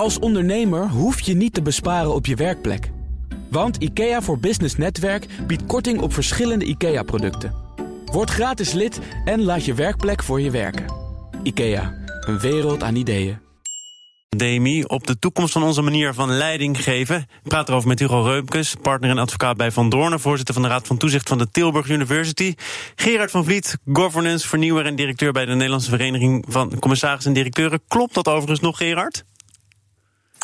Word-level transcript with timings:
Als 0.00 0.18
ondernemer 0.18 0.88
hoef 0.88 1.20
je 1.20 1.34
niet 1.34 1.54
te 1.54 1.62
besparen 1.62 2.14
op 2.14 2.26
je 2.26 2.34
werkplek. 2.34 2.90
Want 3.50 3.76
IKEA 3.76 4.22
voor 4.22 4.38
Business 4.38 4.76
Netwerk 4.76 5.26
biedt 5.46 5.66
korting 5.66 6.00
op 6.00 6.12
verschillende 6.12 6.64
IKEA-producten. 6.64 7.54
Word 8.04 8.30
gratis 8.30 8.72
lid 8.72 9.00
en 9.24 9.42
laat 9.42 9.64
je 9.64 9.74
werkplek 9.74 10.22
voor 10.22 10.40
je 10.40 10.50
werken. 10.50 10.84
IKEA, 11.42 11.94
een 12.20 12.38
wereld 12.38 12.82
aan 12.82 12.96
ideeën. 12.96 13.38
Demi, 14.28 14.84
op 14.84 15.06
de 15.06 15.18
toekomst 15.18 15.52
van 15.52 15.62
onze 15.62 15.82
manier 15.82 16.14
van 16.14 16.30
leiding 16.30 16.82
geven. 16.82 17.26
Praat 17.42 17.68
erover 17.68 17.88
met 17.88 17.98
Hugo 17.98 18.22
Reumkes, 18.22 18.74
partner 18.82 19.10
en 19.10 19.18
advocaat 19.18 19.56
bij 19.56 19.70
Van 19.70 19.88
Doornen, 19.88 20.20
voorzitter 20.20 20.54
van 20.54 20.62
de 20.62 20.68
Raad 20.68 20.86
van 20.86 20.96
Toezicht 20.96 21.28
van 21.28 21.38
de 21.38 21.50
Tilburg 21.50 21.88
University. 21.88 22.54
Gerard 22.94 23.30
van 23.30 23.44
Vliet, 23.44 23.78
governance, 23.92 24.48
vernieuwer 24.48 24.86
en 24.86 24.96
directeur 24.96 25.32
bij 25.32 25.44
de 25.44 25.54
Nederlandse 25.54 25.90
Vereniging 25.90 26.44
van 26.48 26.78
Commissarissen 26.78 27.30
en 27.30 27.36
Directeuren. 27.36 27.80
Klopt 27.88 28.14
dat 28.14 28.28
overigens 28.28 28.60
nog, 28.60 28.76
Gerard? 28.76 29.24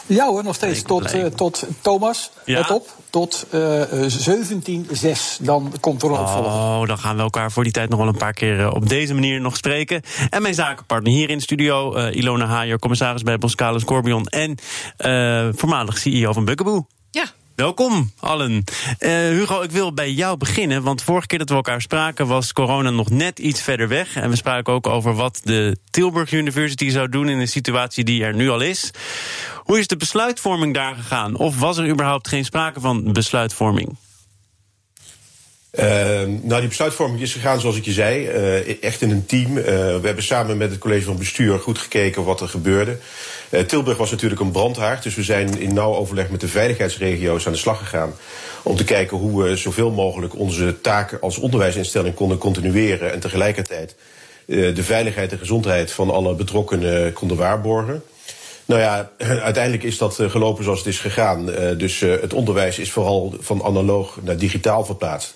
Ja 0.06 0.26
hoor, 0.26 0.44
nog 0.44 0.54
steeds 0.54 0.82
tot, 0.82 1.14
uh, 1.14 1.24
tot 1.26 1.66
Thomas, 1.80 2.30
Ja. 2.44 2.58
let 2.58 2.70
op, 2.70 2.88
tot 3.10 3.46
eh, 3.50 4.04
eh, 4.04 4.10
17.6. 4.10 5.38
Dan 5.40 5.72
komt 5.80 6.02
er 6.02 6.08
een 6.10 6.18
opvolger. 6.18 6.50
Oh, 6.50 6.86
dan 6.86 6.98
gaan 6.98 7.16
we 7.16 7.22
elkaar 7.22 7.52
voor 7.52 7.62
die 7.62 7.72
tijd 7.72 7.88
nog 7.90 7.98
wel 7.98 8.08
een 8.08 8.16
paar 8.16 8.32
keer 8.32 8.60
eh, 8.60 8.74
op 8.74 8.88
deze 8.88 9.14
manier 9.14 9.40
nog 9.40 9.56
spreken. 9.56 10.02
En 10.30 10.42
mijn 10.42 10.54
zakenpartner 10.54 11.12
hier 11.12 11.30
in 11.30 11.36
de 11.36 11.42
studio, 11.42 11.94
eh, 11.94 12.16
Ilona 12.16 12.46
Haier, 12.46 12.78
commissaris 12.78 13.22
bij 13.22 13.38
Boskalis 13.38 13.84
Corbion 13.84 14.26
en 14.26 14.54
eh, 14.96 15.48
voormalig 15.52 15.98
CEO 15.98 16.32
van 16.32 16.44
Bugaboo. 16.44 16.86
Ja. 17.10 17.24
Welkom 17.56 18.12
allen. 18.20 18.64
Eh, 18.98 19.10
Hugo, 19.10 19.62
ik 19.62 19.70
wil 19.70 19.92
bij 19.92 20.12
jou 20.12 20.36
beginnen, 20.36 20.82
want 20.82 21.02
vorige 21.02 21.26
keer 21.26 21.38
dat 21.38 21.48
we 21.48 21.54
elkaar 21.54 21.80
spraken 21.80 22.26
was 22.26 22.52
corona 22.52 22.90
nog 22.90 23.10
net 23.10 23.38
iets 23.38 23.62
verder 23.62 23.88
weg. 23.88 24.16
En 24.16 24.30
we 24.30 24.36
spraken 24.36 24.72
ook 24.72 24.86
over 24.86 25.14
wat 25.14 25.40
de 25.44 25.76
Tilburg 25.90 26.32
University 26.32 26.90
zou 26.90 27.08
doen 27.08 27.28
in 27.28 27.38
een 27.38 27.48
situatie 27.48 28.04
die 28.04 28.24
er 28.24 28.34
nu 28.34 28.48
al 28.50 28.60
is. 28.60 28.90
Hoe 29.56 29.78
is 29.78 29.86
de 29.86 29.96
besluitvorming 29.96 30.74
daar 30.74 30.94
gegaan? 30.94 31.36
Of 31.36 31.58
was 31.58 31.76
er 31.76 31.88
überhaupt 31.88 32.28
geen 32.28 32.44
sprake 32.44 32.80
van 32.80 33.12
besluitvorming? 33.12 33.96
Uh, 35.78 35.84
nou, 36.42 36.60
die 36.60 36.68
besluitvorming 36.68 37.20
is 37.20 37.32
gegaan 37.32 37.60
zoals 37.60 37.76
ik 37.76 37.84
je 37.84 37.92
zei, 37.92 38.28
uh, 38.28 38.82
echt 38.82 39.02
in 39.02 39.10
een 39.10 39.26
team. 39.26 39.56
Uh, 39.56 39.64
we 39.64 40.00
hebben 40.02 40.22
samen 40.22 40.56
met 40.56 40.70
het 40.70 40.78
college 40.78 41.04
van 41.04 41.18
bestuur 41.18 41.58
goed 41.58 41.78
gekeken 41.78 42.24
wat 42.24 42.40
er 42.40 42.48
gebeurde. 42.48 42.96
Uh, 43.50 43.60
Tilburg 43.60 43.96
was 43.96 44.10
natuurlijk 44.10 44.40
een 44.40 44.50
brandhaard, 44.50 45.02
dus 45.02 45.14
we 45.14 45.22
zijn 45.22 45.60
in 45.60 45.74
nauw 45.74 45.94
overleg 45.94 46.30
met 46.30 46.40
de 46.40 46.48
veiligheidsregio's 46.48 47.46
aan 47.46 47.52
de 47.52 47.58
slag 47.58 47.78
gegaan. 47.78 48.14
Om 48.62 48.76
te 48.76 48.84
kijken 48.84 49.16
hoe 49.16 49.42
we 49.42 49.56
zoveel 49.56 49.90
mogelijk 49.90 50.38
onze 50.38 50.80
taken 50.80 51.20
als 51.20 51.38
onderwijsinstelling 51.38 52.14
konden 52.14 52.38
continueren 52.38 53.12
en 53.12 53.20
tegelijkertijd 53.20 53.94
de 54.46 54.82
veiligheid 54.82 55.32
en 55.32 55.38
gezondheid 55.38 55.92
van 55.92 56.10
alle 56.10 56.34
betrokkenen 56.34 57.12
konden 57.12 57.36
waarborgen. 57.36 58.02
Nou 58.64 58.80
ja, 58.80 59.10
uiteindelijk 59.48 59.82
is 59.82 59.98
dat 59.98 60.18
gelopen 60.20 60.64
zoals 60.64 60.78
het 60.78 60.88
is 60.88 60.98
gegaan. 60.98 61.46
Dus 61.76 62.00
het 62.00 62.34
onderwijs 62.34 62.78
is 62.78 62.90
vooral 62.90 63.34
van 63.40 63.62
analoog 63.62 64.18
naar 64.22 64.36
digitaal 64.36 64.84
verplaatst. 64.84 65.34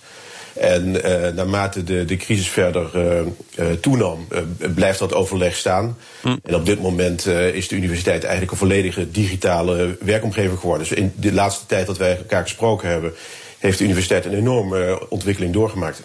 En 0.60 0.94
uh, 0.94 1.28
naarmate 1.34 1.84
de, 1.84 2.04
de 2.04 2.16
crisis 2.16 2.48
verder 2.48 2.90
uh, 2.94 3.20
uh, 3.58 3.72
toenam, 3.80 4.28
blijft 4.74 4.98
dat 4.98 5.14
overleg 5.14 5.56
staan. 5.56 5.96
Mm. 6.22 6.40
En 6.42 6.54
op 6.54 6.66
dit 6.66 6.80
moment 6.80 7.26
is 7.26 7.68
de 7.68 7.76
universiteit 7.76 8.22
eigenlijk 8.22 8.52
een 8.52 8.58
volledige 8.58 9.10
digitale 9.10 9.96
werkomgeving 10.00 10.58
geworden. 10.58 10.88
Dus 10.88 10.98
in 10.98 11.12
de 11.16 11.32
laatste 11.32 11.66
tijd 11.66 11.86
dat 11.86 11.98
wij 11.98 12.16
elkaar 12.16 12.42
gesproken 12.42 12.88
hebben, 12.88 13.12
heeft 13.60 13.78
de 13.78 13.84
universiteit 13.84 14.24
een 14.24 14.34
enorme 14.34 15.06
ontwikkeling 15.08 15.52
doorgemaakt. 15.52 16.02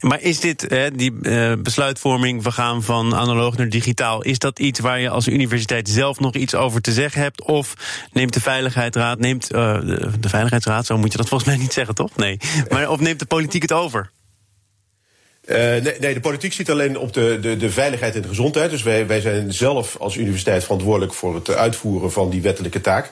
Maar 0.00 0.20
is 0.20 0.40
dit, 0.40 0.66
hè, 0.68 0.90
die 0.90 1.12
uh, 1.22 1.52
besluitvorming, 1.58 2.42
we 2.42 2.50
gaan 2.50 2.82
van 2.82 3.14
analoog 3.14 3.56
naar 3.56 3.68
digitaal, 3.68 4.22
is 4.22 4.38
dat 4.38 4.58
iets 4.58 4.80
waar 4.80 5.00
je 5.00 5.08
als 5.08 5.28
universiteit 5.28 5.88
zelf 5.88 6.20
nog 6.20 6.34
iets 6.34 6.54
over 6.54 6.80
te 6.80 6.92
zeggen 6.92 7.22
hebt? 7.22 7.42
Of 7.42 7.74
neemt 8.12 8.34
de 8.34 8.40
Veiligheidsraad, 8.40 9.18
neemt 9.18 9.52
uh, 9.52 9.80
de, 9.80 10.10
de 10.20 10.28
Veiligheidsraad, 10.28 10.86
zo 10.86 10.98
moet 10.98 11.12
je 11.12 11.18
dat 11.18 11.28
volgens 11.28 11.50
mij 11.50 11.58
niet 11.58 11.72
zeggen, 11.72 11.94
toch? 11.94 12.16
Nee. 12.16 12.38
Maar 12.68 12.90
of 12.90 13.00
neemt 13.00 13.18
de 13.18 13.26
politiek 13.26 13.62
het 13.62 13.72
over? 13.72 14.10
Uh, 15.46 15.56
nee, 16.00 16.14
de 16.14 16.20
politiek 16.20 16.52
zit 16.52 16.70
alleen 16.70 16.98
op 16.98 17.12
de, 17.12 17.38
de, 17.40 17.56
de 17.56 17.70
veiligheid 17.70 18.14
en 18.14 18.22
de 18.22 18.28
gezondheid. 18.28 18.70
Dus 18.70 18.82
wij, 18.82 19.06
wij 19.06 19.20
zijn 19.20 19.52
zelf 19.52 19.96
als 19.98 20.16
universiteit 20.16 20.62
verantwoordelijk 20.62 21.14
voor 21.14 21.34
het 21.34 21.50
uitvoeren 21.50 22.12
van 22.12 22.30
die 22.30 22.42
wettelijke 22.42 22.80
taak. 22.80 23.10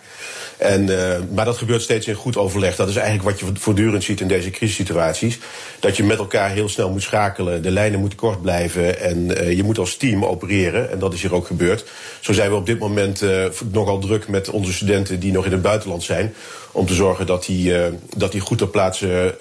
En, 0.59 0.87
uh, 0.89 1.17
maar 1.35 1.45
dat 1.45 1.57
gebeurt 1.57 1.83
steeds 1.83 2.07
in 2.07 2.15
goed 2.15 2.37
overleg. 2.37 2.77
Dat 2.77 2.89
is 2.89 2.97
eigenlijk 2.97 3.29
wat 3.29 3.41
je 3.41 3.61
voortdurend 3.61 4.05
ziet 4.05 4.21
in 4.21 4.29
deze 4.29 4.51
crisissituaties. 4.51 5.39
Dat 5.81 5.97
je 5.97 6.05
met 6.05 6.19
elkaar 6.19 6.51
heel 6.51 6.69
snel 6.69 6.91
moet 6.91 7.03
schakelen. 7.03 7.63
De 7.63 7.71
lijnen 7.71 8.01
moeten 8.01 8.19
kort 8.19 8.43
blijven. 8.43 9.01
En 9.01 9.19
uh, 9.19 9.53
je 9.57 9.63
moet 9.63 9.79
als 9.79 9.97
team 9.97 10.25
opereren. 10.25 10.91
En 10.91 10.99
dat 10.99 11.15
is 11.15 11.23
hier 11.23 11.35
ook 11.35 11.47
gebeurd. 11.47 11.85
Zo 12.21 12.33
zijn 12.33 12.51
we 12.51 12.57
op 12.57 12.67
dit 12.67 12.79
moment 12.79 13.25
nogal 13.73 13.99
druk 13.99 14.29
met 14.29 14.51
onze 14.51 14.73
studenten 14.73 15.21
die 15.21 15.33
nog 15.33 15.45
in 15.45 15.53
het 15.53 15.63
buitenland 15.63 16.03
zijn. 16.03 16.35
Om 16.73 16.87
te 16.87 16.95
zorgen 16.95 17.27
dat 17.27 17.45
die, 17.45 17.75
dat 18.17 18.33
die 18.33 18.41
goed 18.41 18.59
ter 18.59 18.69
plaatse 18.69 19.35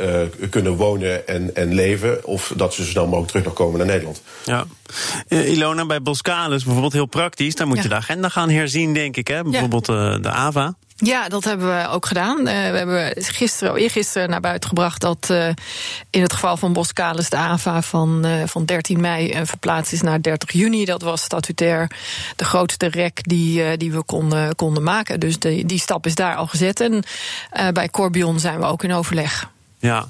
kunnen 0.49 0.75
wonen 0.75 1.27
en, 1.27 1.55
en 1.55 1.73
leven. 1.73 2.25
Of 2.25 2.53
dat 2.55 2.73
ze 2.73 2.80
zo 2.83 2.89
snel 2.89 3.05
mogelijk 3.05 3.27
terug 3.27 3.45
nog 3.45 3.53
komen 3.53 3.77
naar 3.77 3.87
Nederland. 3.87 4.21
Ja. 4.45 4.65
Ilona, 5.27 5.85
bij 5.85 6.01
Boskalis 6.01 6.63
bijvoorbeeld 6.63 6.93
heel 6.93 7.05
praktisch. 7.05 7.55
Daar 7.55 7.67
moet 7.67 7.77
ja. 7.77 7.83
je 7.83 7.89
de 7.89 7.95
agenda 7.95 8.29
gaan 8.29 8.49
herzien, 8.49 8.93
denk 8.93 9.17
ik. 9.17 9.27
Hè? 9.27 9.43
Bijvoorbeeld 9.43 9.87
ja. 9.87 10.17
de 10.17 10.29
AVA. 10.29 10.75
Ja, 11.03 11.29
dat 11.29 11.43
hebben 11.43 11.67
we 11.67 11.87
ook 11.87 12.05
gedaan. 12.05 12.37
Uh, 12.37 12.45
we 12.45 12.49
hebben 12.51 13.13
gisteren, 13.17 13.75
eergisteren 13.75 14.29
naar 14.29 14.39
buiten 14.39 14.69
gebracht 14.69 15.01
dat 15.01 15.27
uh, 15.31 15.47
in 16.09 16.21
het 16.21 16.33
geval 16.33 16.57
van 16.57 16.73
Boskalis 16.73 17.29
de 17.29 17.35
AVA 17.35 17.81
van, 17.81 18.25
uh, 18.25 18.33
van 18.45 18.65
13 18.65 19.01
mei 19.01 19.45
verplaatst 19.45 19.93
is 19.93 20.01
naar 20.01 20.21
30 20.21 20.51
juni. 20.51 20.85
Dat 20.85 21.01
was 21.01 21.21
statutair 21.21 21.91
de 22.35 22.45
grootste 22.45 22.87
rek 22.87 23.19
die, 23.23 23.77
die 23.77 23.91
we 23.91 24.03
konden, 24.03 24.55
konden 24.55 24.83
maken. 24.83 25.19
Dus 25.19 25.39
de, 25.39 25.65
die 25.65 25.79
stap 25.79 26.05
is 26.05 26.15
daar 26.15 26.35
al 26.35 26.47
gezet. 26.47 26.79
En 26.79 27.03
bij 27.73 27.89
Corbion 27.89 28.39
zijn 28.39 28.59
we 28.59 28.65
ook 28.65 28.83
in 28.83 28.93
overleg. 28.93 29.49
Ja, 29.81 30.09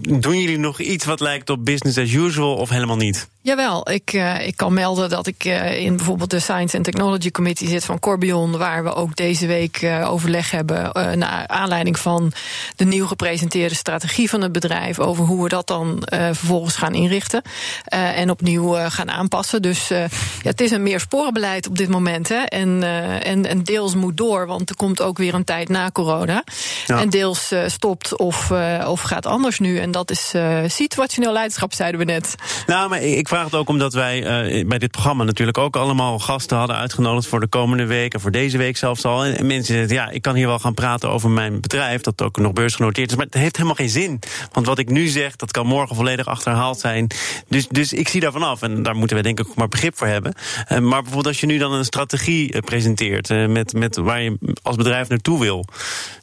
doen 0.00 0.40
jullie 0.40 0.58
nog 0.58 0.80
iets 0.80 1.04
wat 1.04 1.20
lijkt 1.20 1.50
op 1.50 1.64
business 1.64 1.98
as 1.98 2.12
usual 2.12 2.56
of 2.56 2.68
helemaal 2.68 2.96
niet? 2.96 3.28
Jawel, 3.44 3.90
ik, 3.90 4.12
uh, 4.12 4.46
ik 4.46 4.56
kan 4.56 4.72
melden 4.72 5.08
dat 5.08 5.26
ik 5.26 5.44
uh, 5.44 5.80
in 5.80 5.96
bijvoorbeeld 5.96 6.30
de 6.30 6.38
Science 6.38 6.76
and 6.76 6.84
Technology 6.84 7.30
Committee 7.30 7.68
zit 7.68 7.84
van 7.84 7.98
Corbion, 7.98 8.58
waar 8.58 8.84
we 8.84 8.94
ook 8.94 9.16
deze 9.16 9.46
week 9.46 9.82
uh, 9.82 10.10
overleg 10.10 10.50
hebben 10.50 10.92
naar 11.18 11.46
aanleiding 11.46 11.98
van 11.98 12.32
de 12.76 12.84
nieuw 12.84 13.06
gepresenteerde 13.06 13.74
strategie 13.74 14.30
van 14.30 14.40
het 14.40 14.52
bedrijf 14.52 14.98
over 14.98 15.24
hoe 15.24 15.42
we 15.42 15.48
dat 15.48 15.66
dan 15.66 16.02
vervolgens 16.08 16.76
gaan 16.76 16.94
inrichten 16.94 17.42
en 17.84 18.30
opnieuw 18.30 18.72
gaan 18.88 19.10
aanpassen. 19.10 19.62
Dus 19.62 19.88
ja, 19.88 20.06
het 20.42 20.60
is 20.60 20.70
een 20.70 20.82
meersporenbeleid 20.82 21.68
op 21.68 21.76
dit 21.76 21.88
moment. 21.88 22.28
Hè, 22.28 22.42
en, 22.42 22.82
en, 23.22 23.46
en 23.46 23.64
deels 23.64 23.94
moet 23.94 24.16
door, 24.16 24.46
want 24.46 24.70
er 24.70 24.76
komt 24.76 25.02
ook 25.02 25.18
weer 25.18 25.34
een 25.34 25.44
tijd 25.44 25.68
na 25.68 25.90
corona. 25.90 26.44
Ja. 26.86 27.00
En 27.00 27.10
deels 27.10 27.52
stopt 27.66 28.16
of, 28.16 28.52
of 28.86 29.00
gaat 29.00 29.26
anders 29.26 29.58
nu. 29.58 29.78
En 29.78 29.90
dat 29.90 30.10
is 30.10 30.32
situationeel 30.66 31.32
leiderschap, 31.32 31.72
zeiden 31.72 32.00
we 32.00 32.06
net. 32.06 32.34
Nou, 32.66 32.88
maar 32.88 33.02
ik 33.02 33.28
vraag 33.34 33.50
het 33.50 33.54
ook 33.54 33.68
omdat 33.68 33.92
wij 33.92 34.46
uh, 34.46 34.66
bij 34.66 34.78
dit 34.78 34.90
programma 34.90 35.24
natuurlijk 35.24 35.58
ook 35.58 35.76
allemaal 35.76 36.18
gasten 36.18 36.56
hadden 36.56 36.76
uitgenodigd 36.76 37.26
voor 37.26 37.40
de 37.40 37.46
komende 37.46 37.86
week 37.86 38.14
en 38.14 38.20
voor 38.20 38.30
deze 38.30 38.58
week 38.58 38.76
zelfs 38.76 39.04
al. 39.04 39.24
En 39.24 39.46
mensen 39.46 39.74
zeggen, 39.74 39.94
ja, 39.94 40.10
ik 40.10 40.22
kan 40.22 40.34
hier 40.34 40.46
wel 40.46 40.58
gaan 40.58 40.74
praten 40.74 41.10
over 41.10 41.30
mijn 41.30 41.60
bedrijf, 41.60 42.00
dat 42.00 42.22
ook 42.22 42.36
nog 42.36 42.52
beursgenoteerd 42.52 43.10
is, 43.10 43.16
maar 43.16 43.24
het 43.24 43.34
heeft 43.34 43.56
helemaal 43.56 43.76
geen 43.76 43.88
zin. 43.88 44.20
Want 44.52 44.66
wat 44.66 44.78
ik 44.78 44.90
nu 44.90 45.06
zeg, 45.06 45.36
dat 45.36 45.50
kan 45.50 45.66
morgen 45.66 45.96
volledig 45.96 46.26
achterhaald 46.26 46.78
zijn. 46.78 47.10
Dus, 47.48 47.68
dus 47.68 47.92
ik 47.92 48.08
zie 48.08 48.20
daar 48.20 48.32
vanaf 48.32 48.62
en 48.62 48.82
daar 48.82 48.96
moeten 48.96 49.16
we 49.16 49.22
denk 49.22 49.40
ik 49.40 49.48
ook 49.48 49.56
maar 49.56 49.68
begrip 49.68 49.96
voor 49.96 50.06
hebben. 50.06 50.34
Uh, 50.68 50.78
maar 50.78 51.02
bijvoorbeeld 51.02 51.26
als 51.26 51.40
je 51.40 51.46
nu 51.46 51.58
dan 51.58 51.72
een 51.72 51.84
strategie 51.84 52.52
uh, 52.52 52.60
presenteert 52.60 53.28
met, 53.48 53.72
met 53.72 53.96
waar 53.96 54.22
je 54.22 54.38
als 54.62 54.76
bedrijf 54.76 55.08
naartoe 55.08 55.40
wil, 55.40 55.64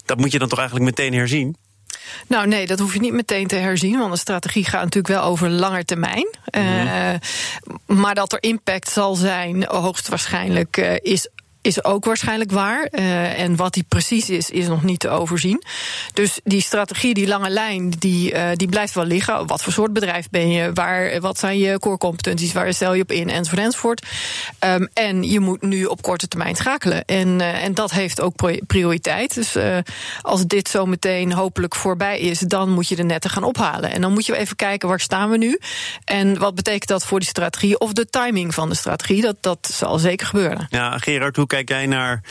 dat 0.06 0.18
moet 0.18 0.32
je 0.32 0.40
dan 0.40 0.50
toch 0.50 0.60
eigenlijk 0.60 0.90
meteen 0.90 1.14
herzien? 1.14 1.56
Nou 2.28 2.48
nee, 2.48 2.68
dat 2.68 2.80
hoef 2.80 2.94
je 2.94 3.00
niet 3.00 3.14
meteen 3.14 3.48
te 3.48 3.56
herzien, 3.56 4.00
want 4.00 4.12
de 4.12 4.20
strategie 4.20 4.66
gaat 4.66 4.84
natuurlijk 4.84 5.14
wel 5.14 5.24
over 5.24 5.50
langer 5.50 5.86
termijn. 5.86 6.28
Mm 6.46 6.62
-hmm. 6.62 6.88
uh, 6.88 7.98
maar 7.98 8.16
dat 8.16 8.34
er 8.34 8.44
impact 8.44 8.90
zal 8.90 9.16
zijn, 9.16 9.66
hoogstwaarschijnlijk, 9.66 10.78
uh, 10.78 10.94
is 11.02 11.30
is 11.62 11.84
ook 11.84 12.06
waarschijnlijk 12.06 12.52
waar. 12.52 12.88
Uh, 12.92 13.40
en 13.40 13.56
wat 13.56 13.74
die 13.74 13.86
precies 13.88 14.30
is, 14.30 14.50
is 14.50 14.68
nog 14.68 14.84
niet 14.84 15.00
te 15.00 15.10
overzien. 15.10 15.64
Dus 16.14 16.40
die 16.44 16.62
strategie, 16.62 17.14
die 17.14 17.28
lange 17.28 17.50
lijn, 17.50 17.90
die, 17.90 18.34
uh, 18.34 18.50
die 18.54 18.70
blijft 18.70 18.94
wel 18.94 19.06
liggen. 19.06 19.48
Wat 19.48 19.64
voor 19.64 19.74
soort 19.74 19.94
bedrijf 19.94 20.30
ben 20.30 20.52
je? 20.52 20.74
Waar, 20.74 21.20
wat 21.20 21.40
zijn 21.40 21.58
je 21.58 21.80
core 21.80 21.98
competenties? 21.98 22.54
Waar 22.54 22.74
stel 22.74 22.94
je 22.94 23.02
op 23.02 23.12
in? 23.12 23.30
Enzovoort, 23.30 23.62
enzovoort. 23.62 24.06
Um, 24.60 24.90
en 24.94 25.24
je 25.24 25.40
moet 25.40 25.62
nu 25.62 25.86
op 25.86 26.02
korte 26.02 26.28
termijn 26.28 26.56
schakelen. 26.56 27.06
En, 27.06 27.28
uh, 27.40 27.64
en 27.64 27.74
dat 27.74 27.92
heeft 27.92 28.22
ook 28.22 28.34
prioriteit. 28.68 29.36
Dus 29.36 29.58
als 30.22 30.46
dit 30.46 30.70
zo 30.70 30.86
meteen 30.86 31.34
hopelijk 31.34 31.76
voorbij 31.76 32.20
is, 32.20 32.40
dan 32.40 32.70
moet 32.70 32.88
je 32.88 32.96
de 32.96 33.04
netten 33.04 33.30
gaan 33.30 33.44
ophalen. 33.44 33.92
En 33.92 34.02
dan 34.02 34.14
moet 34.14 34.26
je 34.26 34.38
even 34.38 34.56
kijken, 34.56 34.90
waar 34.90 35.00
staan 35.00 35.30
we 35.30 35.38
nu? 35.38 35.60
En 36.06 36.38
wat 36.38 36.56
betekent 36.56 36.88
dat 36.88 37.06
voor 37.06 37.20
die 37.20 37.28
strategie? 37.28 37.80
Of 37.80 37.94
de 37.94 38.10
timing 38.10 38.54
van 38.54 38.70
de 38.70 38.76
strategie? 38.76 39.22
Dat, 39.22 39.36
dat 39.40 39.70
zal 39.74 40.00
zeker 40.00 40.28
gebeuren. 40.28 40.68
Ja, 40.70 40.98
Gerard, 40.98 41.36
hoe 41.36 41.48
kijk 41.52 41.70
jij 41.70 41.86
naar 41.86 42.24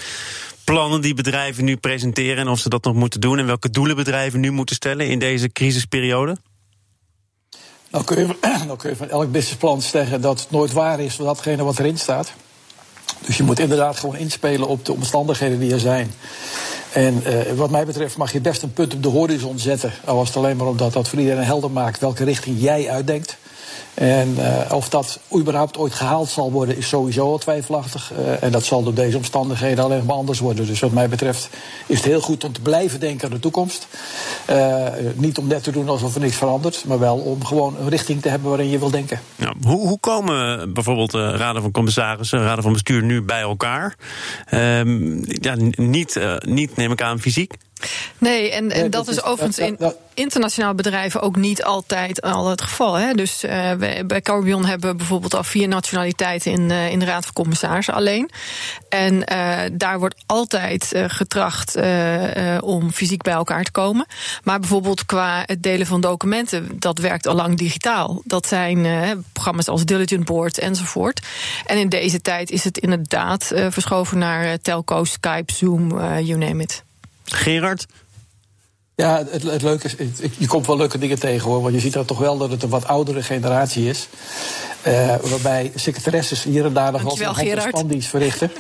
plannen 0.65 1.01
die 1.01 1.15
bedrijven 1.15 1.65
nu 1.65 1.77
presenteren 1.77 2.37
en 2.37 2.49
of 2.49 2.59
ze 2.59 2.69
dat 2.69 2.85
nog 2.85 2.95
moeten 2.95 3.21
doen 3.21 3.39
en 3.39 3.47
welke 3.47 3.71
doelen 3.71 3.97
bedrijven 3.97 4.41
nu 4.41 4.51
moeten 4.51 4.77
stellen 4.77 5.09
in 5.09 5.19
deze 5.19 5.53
crisisperiode? 5.53 6.37
Nou 7.91 8.05
kun, 8.05 8.19
je, 8.19 8.37
nou 8.67 8.77
kun 8.79 8.91
je 8.91 8.97
van 8.97 9.09
elk 9.09 9.33
businessplan 9.33 9.83
zeggen 9.83 10.21
dat 10.21 10.41
het 10.41 10.51
nooit 10.51 10.73
waar 10.73 11.01
is 11.01 11.15
van 11.15 11.25
datgene 11.25 11.65
wat 11.65 11.79
erin 11.79 11.99
staat. 11.99 12.33
Dus 13.27 13.37
je 13.37 13.43
moet 13.43 13.59
inderdaad 13.59 13.99
gewoon 13.99 14.17
inspelen 14.17 14.69
op 14.69 14.85
de 14.85 14.93
omstandigheden 14.93 15.59
die 15.59 15.73
er 15.73 15.81
zijn. 15.81 16.15
En 16.93 17.23
uh, 17.27 17.53
wat 17.53 17.71
mij 17.71 17.87
betreft 17.87 18.17
mag 18.17 18.33
je 18.33 18.41
best 18.41 18.63
een 18.63 18.73
punt 18.73 18.95
op 18.95 19.03
de 19.03 19.09
horizon 19.09 19.59
zetten. 19.59 19.93
Al 20.05 20.17
was 20.17 20.29
het 20.29 20.37
alleen 20.37 20.57
maar 20.57 20.67
omdat 20.67 20.93
dat 20.93 21.09
voor 21.09 21.19
iedereen 21.19 21.45
helder 21.45 21.71
maakt 21.71 22.01
welke 22.01 22.25
richting 22.25 22.61
jij 22.61 22.91
uitdenkt. 22.91 23.39
En 24.01 24.37
uh, 24.39 24.73
of 24.73 24.89
dat 24.89 25.21
überhaupt 25.37 25.79
ooit 25.79 25.95
gehaald 25.95 26.29
zal 26.29 26.53
worden, 26.53 26.77
is 26.77 26.89
sowieso 26.89 27.31
al 27.31 27.39
twijfelachtig. 27.39 28.13
Uh, 28.13 28.43
en 28.43 28.53
dat 28.53 28.65
zal 28.65 28.83
door 28.83 28.95
deze 28.95 29.17
omstandigheden 29.17 29.85
alleen 29.85 30.05
maar 30.05 30.17
anders 30.17 30.39
worden. 30.39 30.67
Dus 30.67 30.81
wat 30.81 30.93
mij 30.93 31.09
betreft 31.09 31.49
is 31.87 31.97
het 31.97 32.07
heel 32.07 32.21
goed 32.21 32.45
om 32.45 32.53
te 32.53 32.61
blijven 32.61 33.01
denken 33.01 33.29
aan 33.29 33.35
de 33.35 33.41
toekomst. 33.41 33.87
Uh, 34.51 34.87
niet 35.15 35.39
om 35.39 35.47
net 35.47 35.63
te 35.63 35.71
doen 35.71 35.89
alsof 35.89 36.15
er 36.15 36.21
niks 36.21 36.37
verandert, 36.37 36.85
maar 36.87 36.99
wel 36.99 37.17
om 37.17 37.45
gewoon 37.45 37.77
een 37.81 37.89
richting 37.89 38.23
te 38.23 38.29
hebben 38.29 38.49
waarin 38.49 38.69
je 38.69 38.79
wil 38.79 38.91
denken. 38.91 39.21
Hoe, 39.63 39.89
hoe, 39.89 40.01
komen 40.01 40.73
bijvoorbeeld 40.73 41.11
de 41.11 41.37
raden 41.37 41.63
van 41.63 41.71
commissarissen, 41.71 42.43
raden 42.43 42.63
van 42.63 42.73
bestuur 42.73 43.03
nu 43.03 43.23
bij 43.23 43.41
elkaar? 43.41 43.97
Ehm, 44.47 45.19
ja, 45.25 45.55
niet, 45.75 46.21
niet, 46.39 46.77
neem 46.77 46.93
ik 46.93 47.03
aan, 47.03 47.21
fysiek? 47.21 47.55
Nee, 48.19 48.51
en, 48.51 48.71
en 48.71 48.91
dat, 48.91 49.07
dat, 49.07 49.09
is 49.09 49.23
overigens 49.23 49.59
in 49.59 49.79
internationale 50.21 50.75
bedrijven 50.75 51.21
ook 51.21 51.37
niet 51.37 51.65
altijd 51.65 52.23
al 52.23 52.49
het 52.49 52.63
geval. 52.63 52.95
Hè? 52.95 53.13
Dus 53.13 53.45
uh, 53.45 53.73
bij 54.07 54.21
Carbion 54.23 54.65
hebben 54.65 54.91
we 54.91 54.97
bijvoorbeeld 54.97 55.35
al 55.35 55.45
vier 55.45 55.69
nationaliteiten 55.69 56.53
in, 56.53 56.71
uh, 56.71 56.91
in 56.91 56.99
de 56.99 57.05
Raad 57.05 57.25
van 57.25 57.33
Commissarissen 57.33 57.95
alleen. 57.95 58.31
En 58.89 59.15
uh, 59.15 59.59
daar 59.73 59.99
wordt 59.99 60.23
altijd 60.27 60.93
getracht 61.07 61.79
om 62.61 62.93
fysiek 62.93 63.23
bij 63.23 63.33
elkaar 63.33 63.65
te 63.65 63.71
komen. 63.71 64.07
Maar 64.45 64.61
bijvoorbeeld 64.61 65.07
qua 65.07 65.43
het 65.47 65.63
delen 65.63 65.87
van 65.87 66.01
documenten, 66.01 66.69
dat 66.79 66.99
werkt 66.99 67.27
al 67.27 67.35
lang 67.35 67.59
digitaal. 67.59 68.23
Dat 68.25 68.47
zijn 68.47 68.87
programma's 69.33 69.69
als 69.69 69.85
Diligent 69.85 70.25
Board 70.25 70.59
enzovoort. 70.59 71.27
En 71.67 71.79
in 71.79 71.89
deze 71.89 72.21
tijd 72.21 72.51
is 72.51 72.65
het 72.65 72.79
inderdaad 72.79 73.53
verschoven 73.69 74.19
naar 74.19 74.59
telco, 74.59 75.05
Skype, 75.05 75.53
Zoom, 75.53 75.89
you 76.21 76.39
name 76.39 76.63
it. 76.63 76.83
Gerard? 77.33 77.87
Ja, 79.01 79.25
het, 79.31 79.43
het 79.43 79.63
leuke 79.63 79.89
is, 79.97 80.31
je 80.39 80.47
komt 80.47 80.67
wel 80.67 80.77
leuke 80.77 80.99
dingen 80.99 81.19
tegen 81.19 81.51
hoor. 81.51 81.63
Want 81.63 81.75
je 81.75 81.81
ziet 81.81 81.93
dan 81.93 82.05
toch 82.05 82.19
wel 82.19 82.39
dat 82.39 82.51
het 82.51 82.63
een 82.63 82.69
wat 82.69 82.87
oudere 82.87 83.23
generatie 83.23 83.89
is. 83.89 84.09
Uh, 84.87 85.15
waarbij 85.23 85.73
secretaresses 85.75 86.43
hier 86.43 86.65
en 86.65 86.73
daar 86.73 86.93
nog 86.93 87.19
wel 87.19 87.39
een 87.39 88.03
verrichten. 88.03 88.51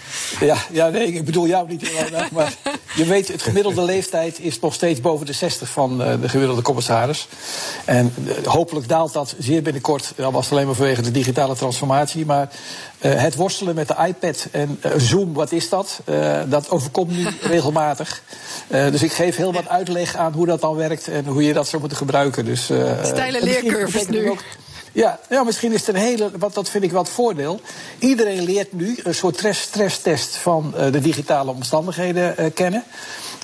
ja, 0.40 0.56
ja, 0.70 0.88
nee, 0.88 1.12
ik 1.12 1.24
bedoel 1.24 1.46
jou 1.46 1.68
niet 1.68 1.88
heel 1.88 2.20
Maar 2.32 2.54
je 2.94 3.04
weet, 3.04 3.28
het 3.28 3.42
gemiddelde 3.42 3.82
leeftijd 3.82 4.40
is 4.40 4.60
nog 4.60 4.74
steeds 4.74 5.00
boven 5.00 5.26
de 5.26 5.32
60 5.32 5.68
van 5.68 6.00
uh, 6.00 6.20
de 6.20 6.28
gemiddelde 6.28 6.62
commissaris. 6.62 7.28
En 7.84 8.14
uh, 8.24 8.46
hopelijk 8.46 8.88
daalt 8.88 9.12
dat 9.12 9.34
zeer 9.38 9.62
binnenkort. 9.62 10.12
Al 10.18 10.32
was 10.32 10.44
het 10.44 10.52
alleen 10.52 10.66
maar 10.66 10.74
vanwege 10.74 11.02
de 11.02 11.10
digitale 11.10 11.54
transformatie. 11.54 12.26
Maar 12.26 12.50
het 13.00 13.34
worstelen 13.34 13.74
met 13.74 13.88
de 13.88 13.96
iPad 14.06 14.46
en 14.50 14.80
Zoom, 14.96 15.32
wat 15.32 15.52
is 15.52 15.68
dat? 15.68 16.00
dat 16.48 16.70
overkomt 16.70 17.10
nu 17.10 17.26
regelmatig. 17.54 18.22
dus 18.68 19.02
ik 19.02 19.12
geef 19.12 19.36
heel 19.36 19.52
wat 19.52 19.68
uitleg 19.68 20.16
aan 20.16 20.32
hoe 20.32 20.46
dat 20.46 20.60
dan 20.60 20.76
werkt 20.76 21.08
en 21.08 21.26
hoe 21.26 21.44
je 21.44 21.52
dat 21.52 21.68
zou 21.68 21.80
moeten 21.80 21.98
gebruiken. 21.98 22.44
Dus, 22.44 22.64
Steile 23.02 23.44
leercurves 23.44 24.06
nu. 24.06 24.30
Ook, 24.30 24.42
ja, 24.92 25.18
ja, 25.28 25.42
misschien 25.42 25.72
is 25.72 25.86
het 25.86 25.96
een 25.96 26.02
hele, 26.02 26.30
wat, 26.38 26.54
dat 26.54 26.70
vind 26.70 26.84
ik 26.84 26.90
wel 26.90 27.02
het 27.02 27.10
voordeel. 27.10 27.60
Iedereen 27.98 28.42
leert 28.42 28.72
nu 28.72 28.98
een 29.02 29.14
soort 29.14 29.42
stresstest 29.50 30.36
van 30.36 30.74
uh, 30.76 30.92
de 30.92 31.00
digitale 31.00 31.50
omstandigheden 31.50 32.34
uh, 32.38 32.46
kennen. 32.54 32.84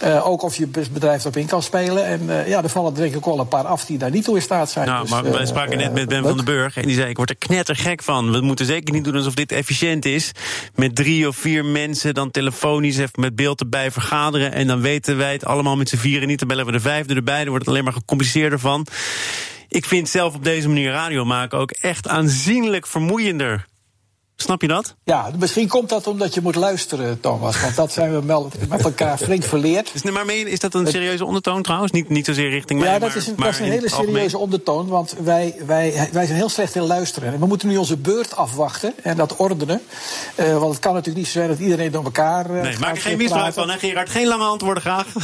Uh, 0.04 0.26
ook 0.26 0.42
of 0.42 0.56
je 0.56 0.66
bedrijf 0.66 1.20
erop 1.20 1.36
in 1.36 1.46
kan 1.46 1.62
spelen. 1.62 2.04
En 2.04 2.48
ja, 2.48 2.62
er 2.62 2.68
vallen 2.68 2.94
denk 2.94 3.14
ik 3.14 3.24
wel 3.24 3.40
een 3.40 3.48
paar 3.48 3.66
af 3.66 3.84
die 3.84 3.98
daar 3.98 4.10
niet 4.10 4.24
toe 4.24 4.36
in 4.36 4.42
staat 4.42 4.70
zijn. 4.70 4.86
Nou, 4.86 5.02
dus, 5.02 5.10
maar 5.10 5.30
wij 5.30 5.46
spraken 5.46 5.78
net 5.78 5.92
met 5.92 6.08
Ben 6.08 6.22
van 6.22 6.36
den 6.36 6.44
Burg. 6.44 6.76
En 6.76 6.86
die 6.86 6.94
zei, 6.94 7.08
ik 7.08 7.16
word 7.16 7.30
er 7.30 7.36
knettergek 7.36 8.02
van. 8.02 8.32
We 8.32 8.40
moeten 8.40 8.66
zeker 8.66 8.94
niet 8.94 9.04
doen 9.04 9.16
alsof 9.16 9.34
dit 9.34 9.52
efficiënt 9.52 10.04
is. 10.04 10.32
Met 10.74 10.94
drie 10.94 11.28
of 11.28 11.36
vier 11.36 11.64
mensen 11.64 12.14
dan 12.14 12.30
telefonisch 12.30 12.96
even 12.96 13.20
met 13.20 13.36
beeld 13.36 13.60
erbij 13.60 13.90
vergaderen. 13.90 14.52
En 14.52 14.66
dan 14.66 14.80
weten 14.80 15.16
wij 15.16 15.32
het 15.32 15.44
allemaal 15.44 15.76
met 15.76 15.88
z'n 15.88 15.96
vieren 15.96 16.28
niet. 16.28 16.38
Dan 16.38 16.48
bellen 16.48 16.66
we 16.66 16.72
de 16.72 16.80
vijfde 16.80 17.14
erbij. 17.14 17.38
Dan 17.38 17.48
wordt 17.48 17.64
het 17.64 17.68
alleen 17.68 17.84
maar 17.84 17.92
gecompliceerder 17.92 18.58
van. 18.58 18.86
Ik 19.68 19.84
vind 19.84 20.08
zelf 20.08 20.34
op 20.34 20.44
deze 20.44 20.68
manier 20.68 20.90
radio 20.90 21.24
maken 21.24 21.58
ook 21.58 21.70
echt 21.70 22.08
aanzienlijk 22.08 22.86
vermoeiender. 22.86 23.66
Snap 24.38 24.62
je 24.62 24.68
dat? 24.68 24.94
Ja, 25.04 25.30
misschien 25.38 25.68
komt 25.68 25.88
dat 25.88 26.06
omdat 26.06 26.34
je 26.34 26.40
moet 26.40 26.54
luisteren, 26.54 27.20
Thomas. 27.20 27.60
Want 27.60 27.76
dat 27.76 27.92
zijn 27.92 28.12
we 28.12 28.26
wel 28.26 28.50
met 28.68 28.84
elkaar 28.84 29.18
flink 29.18 29.44
verleerd. 29.44 29.90
Is, 29.94 30.02
maar 30.02 30.28
is 30.28 30.60
dat 30.60 30.74
een 30.74 30.86
serieuze 30.86 31.24
ondertoon 31.24 31.62
trouwens? 31.62 31.92
Niet, 31.92 32.08
niet 32.08 32.24
zozeer 32.24 32.50
richting 32.50 32.80
mij, 32.80 32.92
Ja, 32.92 32.98
dat 32.98 33.14
is 33.14 33.26
een, 33.26 33.36
dat 33.36 33.48
is 33.48 33.58
een 33.58 33.70
hele 33.70 33.88
serieuze 33.88 34.38
ondertoon. 34.38 34.88
Want 34.88 35.14
wij, 35.22 35.54
wij, 35.66 36.08
wij 36.12 36.26
zijn 36.26 36.38
heel 36.38 36.48
slecht 36.48 36.74
in 36.74 36.82
luisteren. 36.82 37.32
En 37.32 37.40
we 37.40 37.46
moeten 37.46 37.68
nu 37.68 37.76
onze 37.76 37.96
beurt 37.96 38.36
afwachten 38.36 38.94
en 39.02 39.16
dat 39.16 39.36
ordenen. 39.36 39.82
Uh, 40.40 40.58
want 40.58 40.72
het 40.72 40.82
kan 40.82 40.92
natuurlijk 40.92 41.24
niet 41.24 41.32
zo 41.32 41.38
zijn 41.38 41.48
dat 41.48 41.58
iedereen 41.58 41.92
door 41.92 42.04
elkaar 42.04 42.50
uh, 42.50 42.62
Nee, 42.62 42.78
maak 42.78 42.94
er 42.94 43.00
geen 43.00 43.16
misbruik 43.16 43.54
van, 43.54 43.70
hè 43.70 43.78
Gerard? 43.78 44.10
Geen 44.10 44.26
lange 44.26 44.44
antwoorden 44.44 44.82
graag. 44.82 45.06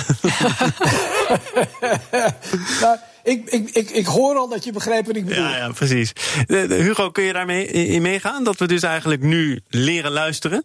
nou, 2.80 2.96
ik, 3.22 3.50
ik, 3.50 3.70
ik, 3.70 3.90
ik 3.90 4.06
hoor 4.06 4.36
al 4.36 4.48
dat 4.48 4.64
je 4.64 4.72
begrijpt 4.72 5.06
wat 5.06 5.16
ik 5.16 5.24
bedoel. 5.24 5.44
Ja, 5.44 5.56
ja 5.56 5.70
precies. 5.72 6.12
De, 6.46 6.66
de, 6.66 6.74
Hugo, 6.74 7.10
kun 7.10 7.24
je 7.24 7.32
daarmee 7.32 7.66
in 7.66 8.02
meegaan? 8.02 8.44
Dat 8.44 8.58
we 8.58 8.66
dus 8.66 8.82
eigenlijk 8.82 9.22
nu 9.22 9.60
leren 9.68 10.10
luisteren? 10.10 10.64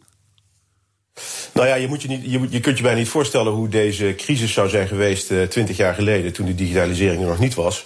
Nou 1.53 1.67
ja, 1.67 1.75
je, 1.75 1.87
moet 1.87 2.01
je, 2.01 2.07
niet, 2.07 2.21
je, 2.23 2.47
je 2.49 2.59
kunt 2.59 2.77
je 2.77 2.83
bijna 2.83 2.99
niet 2.99 3.09
voorstellen 3.09 3.53
hoe 3.53 3.69
deze 3.69 4.13
crisis 4.17 4.53
zou 4.53 4.69
zijn 4.69 4.87
geweest 4.87 5.31
uh, 5.31 5.43
twintig 5.43 5.77
jaar 5.77 5.93
geleden, 5.93 6.33
toen 6.33 6.45
de 6.45 6.55
digitalisering 6.55 7.21
er 7.21 7.27
nog 7.27 7.39
niet 7.39 7.55
was. 7.55 7.85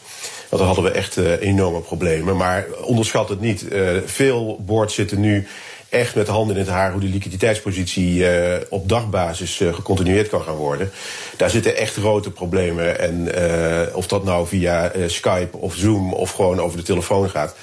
Want 0.50 0.64
dan 0.64 0.74
hadden 0.74 0.84
we 0.84 0.98
echt 0.98 1.18
uh, 1.18 1.42
enorme 1.42 1.80
problemen. 1.80 2.38
Maar 2.38 2.66
onderschat 2.84 3.30
het 3.30 3.40
niet. 3.40 3.66
Uh, 3.72 3.98
veel 4.06 4.64
boards 4.66 4.96
zitten 4.96 5.20
nu 5.20 5.48
echt 5.92 6.16
met 6.16 6.26
de 6.26 6.32
handen 6.32 6.56
in 6.56 6.62
het 6.62 6.72
haar 6.72 6.92
hoe 6.92 7.02
de 7.02 7.08
liquiditeitspositie 7.08 8.16
uh, 8.16 8.56
op 8.70 8.90
dagbasis 8.90 9.60
uh, 9.60 9.74
gecontinueerd 9.74 10.30
kan 10.30 10.42
gaan 10.42 10.56
worden. 10.56 10.92
Daar 11.38 11.50
zitten 11.50 11.78
echt 11.78 11.96
grote 11.96 12.32
problemen. 12.32 13.00
En 13.00 13.30
uh, 13.38 13.96
of 13.96 14.08
dat 14.08 14.24
nou 14.24 14.48
via 14.48 14.92
Skype 15.08 15.58
of 15.58 15.76
Zoom 15.76 16.14
of 16.14 16.32
gewoon 16.32 16.60
over 16.60 16.78
de 16.78 16.84
telefoon 16.84 17.30
gaat. 17.30 17.56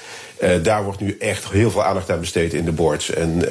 daar 0.62 0.84
wordt 0.84 1.00
nu 1.00 1.16
echt 1.18 1.50
heel 1.50 1.70
veel 1.70 1.84
aandacht 1.84 2.10
aan 2.10 2.20
besteed 2.20 2.54
in 2.54 2.64
de 2.64 2.72
boards. 2.72 3.10
En 3.10 3.44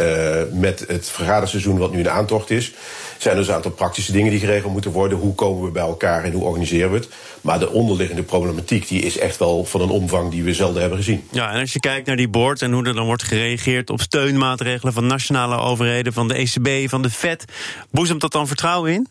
met 0.59 0.83
het 0.87 1.09
vergaderseizoen 1.09 1.77
wat 1.77 1.91
nu 1.91 1.99
in 1.99 2.09
aantocht 2.09 2.49
is 2.49 2.73
zijn 3.17 3.35
dus 3.35 3.47
een 3.47 3.53
aantal 3.53 3.71
praktische 3.71 4.11
dingen 4.11 4.31
die 4.31 4.39
geregeld 4.39 4.71
moeten 4.71 4.91
worden. 4.91 5.17
Hoe 5.17 5.35
komen 5.35 5.63
we 5.63 5.71
bij 5.71 5.83
elkaar 5.83 6.23
en 6.23 6.31
hoe 6.31 6.43
organiseren 6.43 6.91
we 6.91 6.97
het? 6.97 7.09
Maar 7.41 7.59
de 7.59 7.71
onderliggende 7.71 8.23
problematiek 8.23 8.87
die 8.87 9.01
is 9.01 9.17
echt 9.17 9.37
wel 9.37 9.65
van 9.65 9.81
een 9.81 9.89
omvang 9.89 10.31
die 10.31 10.43
we 10.43 10.53
zelden 10.53 10.79
hebben 10.79 10.97
gezien. 10.97 11.27
Ja, 11.31 11.51
en 11.51 11.59
als 11.59 11.73
je 11.73 11.79
kijkt 11.79 12.07
naar 12.07 12.15
die 12.15 12.27
board 12.27 12.61
en 12.61 12.71
hoe 12.71 12.85
er 12.85 12.95
dan 12.95 13.05
wordt 13.05 13.23
gereageerd 13.23 13.89
op 13.89 14.01
steunmaatregelen 14.01 14.93
van 14.93 15.07
nationale 15.07 15.57
overheden, 15.57 16.13
van 16.13 16.27
de 16.27 16.33
ECB, 16.33 16.89
van 16.89 17.01
de 17.01 17.09
FED, 17.09 17.45
boezemt 17.91 18.21
dat 18.21 18.31
dan 18.31 18.47
vertrouwen 18.47 18.93
in? 18.93 19.07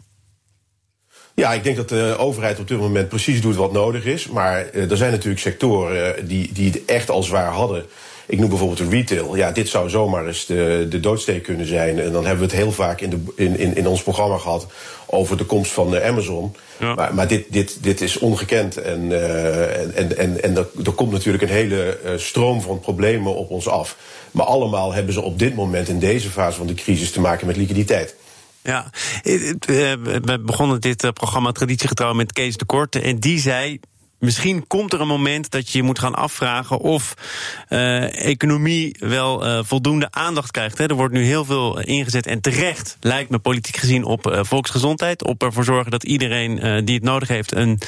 Ja, 1.34 1.52
ik 1.52 1.64
denk 1.64 1.76
dat 1.76 1.88
de 1.88 2.14
overheid 2.18 2.58
op 2.58 2.68
dit 2.68 2.78
moment 2.78 3.08
precies 3.08 3.40
doet 3.40 3.56
wat 3.56 3.72
nodig 3.72 4.04
is. 4.04 4.28
Maar 4.28 4.66
uh, 4.72 4.90
er 4.90 4.96
zijn 4.96 5.10
natuurlijk 5.10 5.40
sectoren 5.40 6.18
uh, 6.18 6.28
die, 6.28 6.52
die 6.52 6.70
het 6.70 6.84
echt 6.84 7.10
al 7.10 7.22
zwaar 7.22 7.52
hadden. 7.52 7.86
Ik 8.26 8.38
noem 8.38 8.48
bijvoorbeeld 8.48 8.78
de 8.78 8.96
retail. 8.96 9.36
Ja, 9.36 9.52
dit 9.52 9.68
zou 9.68 9.90
zomaar 9.90 10.26
eens 10.26 10.46
de, 10.46 10.86
de 10.90 11.00
doodsteek 11.00 11.42
kunnen 11.42 11.66
zijn. 11.66 11.98
En 11.98 12.12
dan 12.12 12.26
hebben 12.26 12.46
we 12.46 12.52
het 12.52 12.62
heel 12.62 12.72
vaak 12.72 13.00
in, 13.00 13.10
de, 13.10 13.18
in, 13.36 13.58
in, 13.58 13.76
in 13.76 13.86
ons 13.86 14.02
programma 14.02 14.38
gehad 14.38 14.66
over 15.06 15.36
de 15.36 15.44
komst 15.44 15.72
van 15.72 15.90
de 15.90 16.02
Amazon. 16.02 16.54
Ja. 16.78 16.94
Maar, 16.94 17.14
maar 17.14 17.28
dit, 17.28 17.44
dit, 17.48 17.82
dit 17.82 18.00
is 18.00 18.18
ongekend. 18.18 18.76
En, 18.76 19.10
uh, 19.10 19.98
en, 19.98 20.16
en, 20.18 20.42
en 20.42 20.56
er, 20.56 20.66
er 20.84 20.92
komt 20.92 21.12
natuurlijk 21.12 21.42
een 21.42 21.48
hele 21.48 21.98
uh, 22.04 22.10
stroom 22.16 22.60
van 22.60 22.80
problemen 22.80 23.34
op 23.34 23.50
ons 23.50 23.68
af. 23.68 23.96
Maar 24.30 24.46
allemaal 24.46 24.92
hebben 24.92 25.14
ze 25.14 25.20
op 25.20 25.38
dit 25.38 25.54
moment 25.54 25.88
in 25.88 25.98
deze 25.98 26.30
fase 26.30 26.58
van 26.58 26.66
de 26.66 26.74
crisis 26.74 27.10
te 27.10 27.20
maken 27.20 27.46
met 27.46 27.56
liquiditeit. 27.56 28.14
Ja, 28.62 28.90
we 29.22 30.40
begonnen 30.44 30.80
dit 30.80 31.12
programma 31.12 31.52
traditiegetrouw 31.52 32.12
met 32.12 32.32
Kees 32.32 32.56
de 32.56 32.64
Korte. 32.64 33.00
En 33.00 33.18
die 33.18 33.38
zei, 33.38 33.80
misschien 34.18 34.66
komt 34.66 34.92
er 34.92 35.00
een 35.00 35.06
moment 35.06 35.50
dat 35.50 35.70
je 35.70 35.78
je 35.78 35.84
moet 35.84 35.98
gaan 35.98 36.14
afvragen 36.14 36.78
of 36.78 37.14
uh, 37.68 38.26
economie 38.26 38.96
wel 38.98 39.46
uh, 39.46 39.58
voldoende 39.62 40.08
aandacht 40.10 40.50
krijgt. 40.50 40.78
Hè. 40.78 40.86
Er 40.86 40.94
wordt 40.94 41.14
nu 41.14 41.24
heel 41.24 41.44
veel 41.44 41.80
ingezet 41.80 42.26
en 42.26 42.40
terecht, 42.40 42.96
lijkt 43.00 43.30
me 43.30 43.38
politiek 43.38 43.76
gezien, 43.76 44.04
op 44.04 44.26
uh, 44.26 44.40
volksgezondheid. 44.42 45.24
Op 45.24 45.42
ervoor 45.42 45.64
zorgen 45.64 45.90
dat 45.90 46.04
iedereen 46.04 46.84
die 46.84 46.94
het 46.94 47.04
nodig 47.04 47.28
heeft 47.28 47.54
een, 47.54 47.80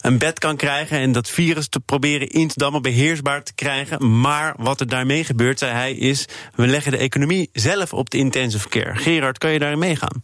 een 0.00 0.18
bed 0.18 0.38
kan 0.38 0.56
krijgen. 0.56 0.98
En 0.98 1.12
dat 1.12 1.30
virus 1.30 1.68
te 1.68 1.80
proberen 1.80 2.28
in 2.28 2.48
te 2.48 2.58
dammen, 2.58 2.82
beheersbaar 2.82 3.42
te 3.42 3.54
krijgen. 3.54 4.20
Maar 4.20 4.54
wat 4.58 4.80
er 4.80 4.88
daarmee 4.88 5.24
gebeurt, 5.24 5.58
zei 5.58 5.72
hij, 5.72 5.92
is 5.92 6.28
we 6.54 6.66
leggen 6.66 6.92
de 6.92 6.98
economie 6.98 7.50
zelf 7.52 7.92
op 7.92 8.10
de 8.10 8.18
intensive 8.18 8.68
care. 8.68 8.96
Gerard, 8.96 9.38
kan 9.38 9.50
je 9.50 9.58
daarin 9.58 9.78
meegaan? 9.78 10.22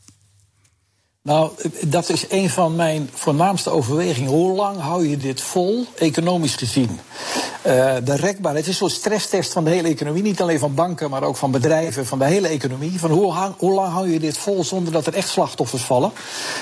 Nou, 1.22 1.50
dat 1.86 2.08
is 2.08 2.24
een 2.28 2.50
van 2.50 2.76
mijn 2.76 3.10
voornaamste 3.12 3.70
overwegingen. 3.70 4.30
Hoe 4.30 4.56
lang 4.56 4.78
hou 4.78 5.08
je 5.08 5.16
dit 5.16 5.40
vol, 5.40 5.86
economisch 5.96 6.54
gezien? 6.54 7.00
Uh, 7.66 7.96
de 8.04 8.16
rekbaarheid, 8.16 8.64
het 8.64 8.74
is 8.74 8.78
zo'n 8.78 8.90
stresstest 8.90 9.52
van 9.52 9.64
de 9.64 9.70
hele 9.70 9.88
economie. 9.88 10.22
Niet 10.22 10.40
alleen 10.40 10.58
van 10.58 10.74
banken, 10.74 11.10
maar 11.10 11.22
ook 11.22 11.36
van 11.36 11.50
bedrijven, 11.50 12.06
van 12.06 12.18
de 12.18 12.24
hele 12.24 12.48
economie. 12.48 12.98
Van 12.98 13.10
hoe, 13.10 13.72
lang 13.72 13.92
hou 13.92 14.10
je 14.10 14.20
dit 14.20 14.38
vol 14.38 14.64
zonder 14.64 14.92
dat 14.92 15.06
er 15.06 15.14
echt 15.14 15.28
slachtoffers 15.28 15.82
vallen? 15.82 16.12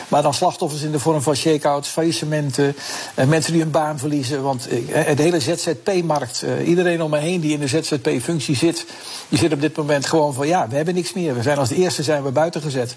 Maar 0.09 0.23
dan 0.23 0.35
slachtoffers 0.35 0.83
in 0.83 0.93
de 0.93 0.99
vorm 0.99 1.23
van 1.23 1.35
shakeouts, 1.35 1.89
faillissementen, 1.89 2.77
uh, 3.15 3.25
mensen 3.25 3.53
die 3.53 3.63
hun 3.63 3.71
baan 3.71 3.99
verliezen. 3.99 4.43
Want 4.43 4.73
uh, 4.73 5.17
de 5.17 5.23
hele 5.23 5.41
ZZP-markt, 5.41 6.45
iedereen 6.65 7.03
om 7.03 7.11
me 7.11 7.19
heen 7.19 7.41
die 7.41 7.53
in 7.53 7.61
de 7.61 7.69
ZZP-functie 7.69 8.57
zit, 8.57 8.87
die 9.29 9.39
zit 9.39 9.53
op 9.53 9.61
dit 9.61 9.77
moment 9.77 10.07
gewoon 10.07 10.35
van 10.35 10.47
ja, 10.47 10.69
we 10.69 10.77
hebben 10.77 10.95
niks 10.95 11.13
meer. 11.13 11.35
We 11.35 11.43
zijn 11.43 11.59
als 11.59 11.69
de 11.69 11.77
eerste 11.77 12.03
zijn 12.03 12.23
we 12.23 12.31
buiten 12.31 12.61
gezet. 12.63 12.97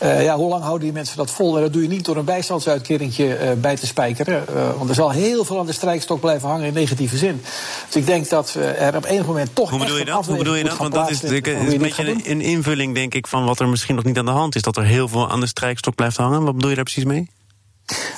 ja, 0.00 0.36
hoe 0.36 0.48
lang 0.48 0.62
houden 0.62 0.80
die 0.80 0.92
mensen 0.92 0.99
dat 1.16 1.30
vol? 1.30 1.56
En 1.56 1.62
dat 1.62 1.72
doe 1.72 1.82
je 1.82 1.88
niet 1.88 2.04
door 2.04 2.16
een 2.16 2.24
bijstandsuitkeringje 2.24 3.56
bij 3.60 3.76
te 3.76 3.86
spijkeren. 3.86 4.44
want 4.76 4.88
er 4.88 4.94
zal 4.94 5.10
heel 5.10 5.44
veel 5.44 5.58
aan 5.58 5.66
de 5.66 5.72
strijkstok 5.72 6.20
blijven 6.20 6.48
hangen 6.48 6.66
in 6.66 6.72
negatieve 6.72 7.16
zin. 7.16 7.42
Dus 7.86 7.96
ik 7.96 8.06
denk 8.06 8.28
dat 8.28 8.52
we 8.52 8.64
er 8.64 8.96
op 8.96 9.04
enig 9.04 9.26
moment 9.26 9.54
toch. 9.54 9.70
Hoe 9.70 9.78
bedoel 9.78 9.98
je 9.98 10.04
dat? 10.04 10.26
Hoe 10.26 10.36
bedoel 10.36 10.54
je 10.54 10.64
dat? 10.64 10.76
Want 10.76 10.94
dat 10.94 11.10
is, 11.10 11.22
is 11.22 11.30
een 11.30 11.78
beetje 11.78 12.30
een, 12.30 12.40
invulling, 12.40 12.94
denk 12.94 13.14
ik, 13.14 13.26
van 13.26 13.44
wat 13.44 13.60
er 13.60 13.68
misschien 13.68 13.94
nog 13.94 14.04
niet 14.04 14.18
aan 14.18 14.24
de 14.24 14.30
hand 14.30 14.54
is. 14.54 14.62
Dat 14.62 14.76
er 14.76 14.84
heel 14.84 15.08
veel 15.08 15.30
aan 15.30 15.40
de 15.40 15.46
strijkstok 15.46 15.94
blijft 15.94 16.16
hangen. 16.16 16.42
Wat 16.44 16.54
bedoel 16.54 16.70
je 16.70 16.76
daar 16.76 16.84
precies 16.84 17.04
mee? 17.04 17.28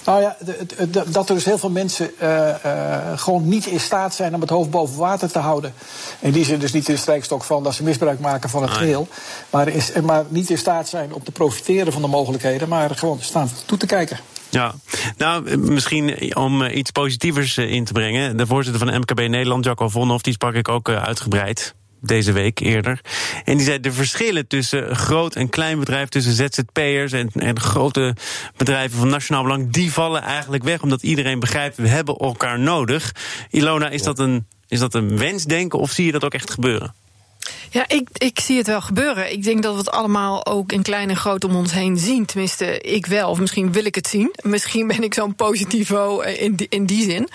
Nou 0.04 0.20
ja, 0.20 0.36
dat 1.06 1.28
er 1.28 1.34
dus 1.34 1.44
heel 1.44 1.58
veel 1.58 1.70
mensen 1.70 2.10
uh, 2.22 2.48
uh, 2.66 2.96
gewoon 3.16 3.48
niet 3.48 3.66
in 3.66 3.80
staat 3.80 4.14
zijn 4.14 4.34
om 4.34 4.40
het 4.40 4.50
hoofd 4.50 4.70
boven 4.70 4.98
water 4.98 5.30
te 5.30 5.38
houden. 5.38 5.74
In 6.20 6.32
die 6.32 6.44
zin 6.44 6.58
dus 6.58 6.72
niet 6.72 6.88
in 6.88 6.94
de 6.94 7.00
strijkstok 7.00 7.44
van 7.44 7.62
dat 7.62 7.74
ze 7.74 7.82
misbruik 7.82 8.20
maken 8.20 8.50
van 8.50 8.62
het 8.62 8.70
ah, 8.70 8.76
geheel. 8.76 9.08
Maar, 9.50 9.68
is, 9.68 9.92
maar 10.02 10.24
niet 10.28 10.50
in 10.50 10.58
staat 10.58 10.88
zijn 10.88 11.14
om 11.14 11.24
te 11.24 11.32
profiteren 11.32 11.92
van 11.92 12.02
de 12.02 12.08
mogelijkheden, 12.08 12.68
maar 12.68 12.90
gewoon 12.90 13.20
staan 13.20 13.50
toe 13.66 13.78
te 13.78 13.86
kijken. 13.86 14.18
Ja, 14.52 14.74
nou, 15.16 15.56
misschien 15.56 16.36
om 16.36 16.62
iets 16.62 16.90
positievers 16.90 17.56
eh, 17.56 17.70
in 17.70 17.84
te 17.84 17.92
brengen. 17.92 18.36
De 18.36 18.46
voorzitter 18.46 18.86
van 18.86 18.98
MKB 18.98 19.18
Nederland, 19.18 19.64
Jacco 19.64 19.88
Vonhoff, 19.88 20.22
die 20.22 20.32
sprak 20.32 20.54
ik 20.54 20.68
ook 20.68 20.88
eh, 20.88 21.02
uitgebreid 21.02 21.74
deze 22.02 22.32
week 22.32 22.60
eerder. 22.60 23.00
En 23.44 23.56
die 23.56 23.66
zei 23.66 23.80
de 23.80 23.92
verschillen 23.92 24.46
tussen 24.46 24.96
groot 24.96 25.36
en 25.36 25.48
klein 25.48 25.78
bedrijf, 25.78 26.08
tussen 26.08 26.32
ZZP'ers 26.32 27.12
en, 27.12 27.30
en 27.32 27.60
grote 27.60 28.14
bedrijven 28.56 28.98
van 28.98 29.08
nationaal 29.08 29.42
belang, 29.42 29.72
die 29.72 29.92
vallen 29.92 30.22
eigenlijk 30.22 30.64
weg, 30.64 30.82
omdat 30.82 31.02
iedereen 31.02 31.40
begrijpt, 31.40 31.76
we 31.76 31.88
hebben 31.88 32.16
elkaar 32.16 32.58
nodig. 32.58 33.14
Ilona, 33.50 33.88
is 33.88 34.02
dat 34.02 34.18
een, 34.18 34.46
is 34.68 34.78
dat 34.78 34.94
een 34.94 35.18
wensdenken 35.18 35.78
of 35.78 35.90
zie 35.90 36.06
je 36.06 36.12
dat 36.12 36.24
ook 36.24 36.34
echt 36.34 36.50
gebeuren? 36.50 36.94
Ja, 37.70 37.88
ik, 37.88 38.08
ik 38.12 38.40
zie 38.40 38.56
het 38.56 38.66
wel 38.66 38.80
gebeuren. 38.80 39.32
Ik 39.32 39.42
denk 39.42 39.62
dat 39.62 39.72
we 39.72 39.78
het 39.78 39.90
allemaal 39.90 40.46
ook 40.46 40.72
in 40.72 40.82
klein 40.82 41.08
en 41.08 41.16
groot 41.16 41.44
om 41.44 41.56
ons 41.56 41.72
heen 41.72 41.96
zien. 41.96 42.26
Tenminste, 42.26 42.80
ik 42.80 43.06
wel. 43.06 43.30
Of 43.30 43.40
misschien 43.40 43.72
wil 43.72 43.84
ik 43.84 43.94
het 43.94 44.06
zien. 44.06 44.34
Misschien 44.42 44.86
ben 44.86 45.02
ik 45.02 45.14
zo'n 45.14 45.34
positivo 45.34 46.20
eh, 46.20 46.42
in 46.42 46.54
die, 46.54 46.66
in 46.70 46.86
die 46.86 47.10
zin. 47.10 47.28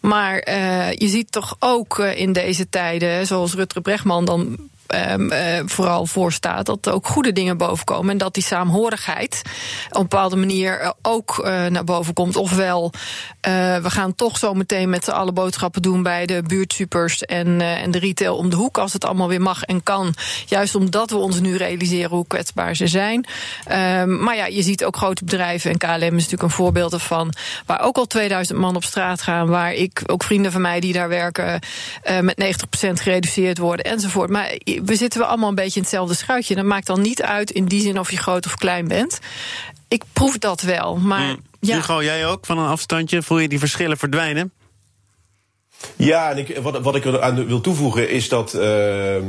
Maar 0.00 0.48
uh, 0.48 0.92
je 0.92 1.08
ziet 1.08 1.32
toch 1.32 1.56
ook 1.58 1.98
eh, 1.98 2.20
in 2.20 2.32
deze 2.32 2.68
tijden, 2.68 3.26
zoals 3.26 3.54
Rutger 3.54 3.82
Bregman 3.82 4.24
dan 4.24 4.56
um, 4.88 5.32
uh, 5.32 5.38
vooral 5.64 6.06
voor 6.06 6.32
staat. 6.32 6.66
Dat 6.66 6.86
er 6.86 6.92
ook 6.92 7.06
goede 7.06 7.32
dingen 7.32 7.56
bovenkomen. 7.56 8.10
En 8.10 8.18
dat 8.18 8.34
die 8.34 8.42
saamhorigheid 8.42 9.42
op 9.88 9.96
een 9.96 10.02
bepaalde 10.02 10.36
manier 10.36 10.80
eh, 10.80 10.90
ook 11.02 11.38
uh, 11.38 11.66
naar 11.66 11.84
boven 11.84 12.14
komt. 12.14 12.36
Ofwel, 12.36 12.92
we 13.82 13.90
gaan 13.90 14.14
toch 14.14 14.38
zo 14.38 14.54
meteen 14.54 14.88
met 14.88 15.04
z'n 15.04 15.10
allen 15.10 15.34
boodschappen 15.34 15.82
doen 15.82 16.02
bij 16.02 16.26
de 16.26 16.42
buurtsupers 16.46 17.22
en, 17.22 17.60
en 17.60 17.90
de 17.90 17.98
retail 17.98 18.36
om 18.36 18.50
de 18.50 18.56
hoek. 18.56 18.78
Als 18.78 18.92
het 18.92 19.04
allemaal 19.04 19.28
weer 19.28 19.40
mag 19.40 19.62
en 19.62 19.82
kan. 19.82 20.14
Juist 20.46 20.74
omdat 20.74 21.10
we 21.10 21.16
ons 21.16 21.40
nu 21.40 21.56
realiseren 21.56 22.10
hoe 22.10 22.26
kwetsbaar 22.26 22.76
ze 22.76 22.86
zijn. 22.86 23.26
Um, 24.00 24.22
maar 24.22 24.36
ja, 24.36 24.46
je 24.46 24.62
ziet 24.62 24.84
ook 24.84 24.96
grote 24.96 25.24
bedrijven. 25.24 25.70
En 25.70 25.78
KLM 25.78 26.02
is 26.02 26.10
natuurlijk 26.10 26.42
een 26.42 26.50
voorbeeld 26.50 26.92
ervan. 26.92 27.32
Waar 27.66 27.80
ook 27.80 27.96
al 27.96 28.06
2000 28.06 28.58
man 28.58 28.76
op 28.76 28.84
straat 28.84 29.22
gaan. 29.22 29.48
Waar 29.48 29.72
ik, 29.72 30.02
ook 30.06 30.24
vrienden 30.24 30.52
van 30.52 30.60
mij 30.60 30.80
die 30.80 30.92
daar 30.92 31.08
werken, 31.08 31.60
met 32.20 32.44
90% 32.44 32.90
gereduceerd 32.92 33.58
worden 33.58 33.84
enzovoort. 33.84 34.30
Maar 34.30 34.54
we 34.84 34.96
zitten 34.96 35.20
we 35.20 35.26
allemaal 35.26 35.48
een 35.48 35.54
beetje 35.54 35.76
in 35.76 35.82
hetzelfde 35.82 36.14
schuitje. 36.14 36.54
Dat 36.54 36.64
maakt 36.64 36.86
dan 36.86 37.00
niet 37.00 37.22
uit 37.22 37.50
in 37.50 37.64
die 37.64 37.80
zin 37.80 37.98
of 37.98 38.10
je 38.10 38.16
groot 38.16 38.46
of 38.46 38.56
klein 38.56 38.88
bent. 38.88 39.18
Ik 39.88 40.02
proef 40.12 40.38
dat 40.38 40.60
wel, 40.60 40.96
maar... 40.96 41.20
Mm. 41.20 41.42
Ja. 41.60 41.76
Hugo, 41.76 42.02
jij 42.02 42.26
ook 42.26 42.46
van 42.46 42.58
een 42.58 42.68
afstandje? 42.68 43.22
Voel 43.22 43.38
je 43.38 43.48
die 43.48 43.58
verschillen 43.58 43.98
verdwijnen? 43.98 44.52
Ja, 45.96 46.30
en 46.30 46.38
ik, 46.38 46.58
wat, 46.62 46.80
wat 46.80 46.94
ik 46.94 47.04
eraan 47.04 47.46
wil 47.46 47.60
toevoegen 47.60 48.10
is 48.10 48.28
dat. 48.28 48.54
Uh, 48.54 49.16
uh, 49.16 49.22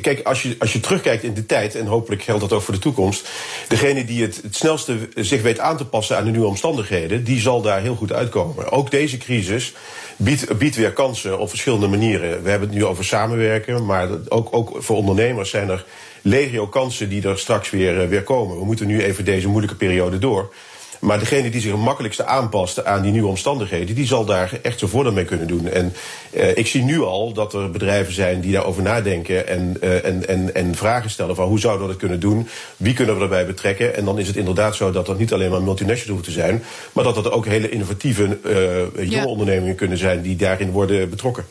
kijk, 0.00 0.20
als 0.24 0.42
je, 0.42 0.56
als 0.58 0.72
je 0.72 0.80
terugkijkt 0.80 1.22
in 1.22 1.34
de 1.34 1.46
tijd, 1.46 1.74
en 1.74 1.86
hopelijk 1.86 2.22
geldt 2.22 2.40
dat 2.40 2.52
ook 2.52 2.62
voor 2.62 2.74
de 2.74 2.80
toekomst. 2.80 3.28
degene 3.68 4.04
die 4.04 4.22
het, 4.22 4.40
het 4.42 4.56
snelste 4.56 4.96
zich 5.14 5.42
weet 5.42 5.58
aan 5.58 5.76
te 5.76 5.84
passen 5.84 6.16
aan 6.16 6.24
de 6.24 6.30
nieuwe 6.30 6.46
omstandigheden. 6.46 7.24
die 7.24 7.40
zal 7.40 7.62
daar 7.62 7.80
heel 7.80 7.94
goed 7.94 8.12
uitkomen. 8.12 8.72
Ook 8.72 8.90
deze 8.90 9.18
crisis 9.18 9.74
biedt, 10.16 10.58
biedt 10.58 10.76
weer 10.76 10.92
kansen 10.92 11.38
op 11.38 11.48
verschillende 11.48 11.88
manieren. 11.88 12.42
We 12.42 12.50
hebben 12.50 12.68
het 12.68 12.78
nu 12.78 12.84
over 12.84 13.04
samenwerken, 13.04 13.86
maar 13.86 14.08
ook, 14.28 14.48
ook 14.50 14.76
voor 14.78 14.96
ondernemers 14.96 15.50
zijn 15.50 15.68
er 15.68 15.84
legio 16.22 16.66
kansen 16.66 17.08
die 17.08 17.28
er 17.28 17.38
straks 17.38 17.70
weer, 17.70 18.00
eh, 18.00 18.08
weer 18.08 18.22
komen. 18.22 18.58
We 18.58 18.64
moeten 18.64 18.86
nu 18.86 19.02
even 19.02 19.24
deze 19.24 19.48
moeilijke 19.48 19.76
periode 19.76 20.18
door. 20.18 20.52
Maar 21.00 21.18
degene 21.18 21.50
die 21.50 21.60
zich 21.60 21.70
het 21.70 21.80
makkelijkste 21.80 22.24
aanpast 22.24 22.84
aan 22.84 23.02
die 23.02 23.12
nieuwe 23.12 23.28
omstandigheden, 23.28 23.94
die 23.94 24.06
zal 24.06 24.24
daar 24.24 24.58
echt 24.62 24.78
zijn 24.78 24.90
voordeel 24.90 25.12
mee 25.12 25.24
kunnen 25.24 25.46
doen. 25.46 25.68
En 25.68 25.92
uh, 26.32 26.56
ik 26.56 26.66
zie 26.66 26.82
nu 26.82 27.00
al 27.00 27.32
dat 27.32 27.54
er 27.54 27.70
bedrijven 27.70 28.12
zijn 28.12 28.40
die 28.40 28.52
daarover 28.52 28.82
nadenken 28.82 29.46
en, 29.46 29.76
uh, 29.82 30.04
en, 30.04 30.28
en, 30.28 30.54
en 30.54 30.74
vragen 30.74 31.10
stellen 31.10 31.34
van 31.34 31.48
hoe 31.48 31.58
zouden 31.58 31.82
we 31.82 31.92
dat 31.92 32.00
kunnen 32.00 32.20
doen? 32.20 32.48
Wie 32.76 32.94
kunnen 32.94 33.16
we 33.16 33.22
erbij 33.22 33.46
betrekken? 33.46 33.96
En 33.96 34.04
dan 34.04 34.18
is 34.18 34.26
het 34.26 34.36
inderdaad 34.36 34.76
zo 34.76 34.90
dat 34.90 35.06
dat 35.06 35.18
niet 35.18 35.32
alleen 35.32 35.50
maar 35.50 35.62
multinationals 35.62 36.10
hoeft 36.10 36.24
te 36.24 36.40
zijn, 36.40 36.62
maar 36.92 37.04
dat 37.04 37.14
dat 37.14 37.30
ook 37.30 37.46
hele 37.46 37.68
innovatieve 37.68 38.38
uh, 38.44 39.04
jonge 39.04 39.10
ja. 39.10 39.24
ondernemingen 39.24 39.74
kunnen 39.74 39.98
zijn 39.98 40.22
die 40.22 40.36
daarin 40.36 40.70
worden 40.70 41.10
betrokken. 41.10 41.44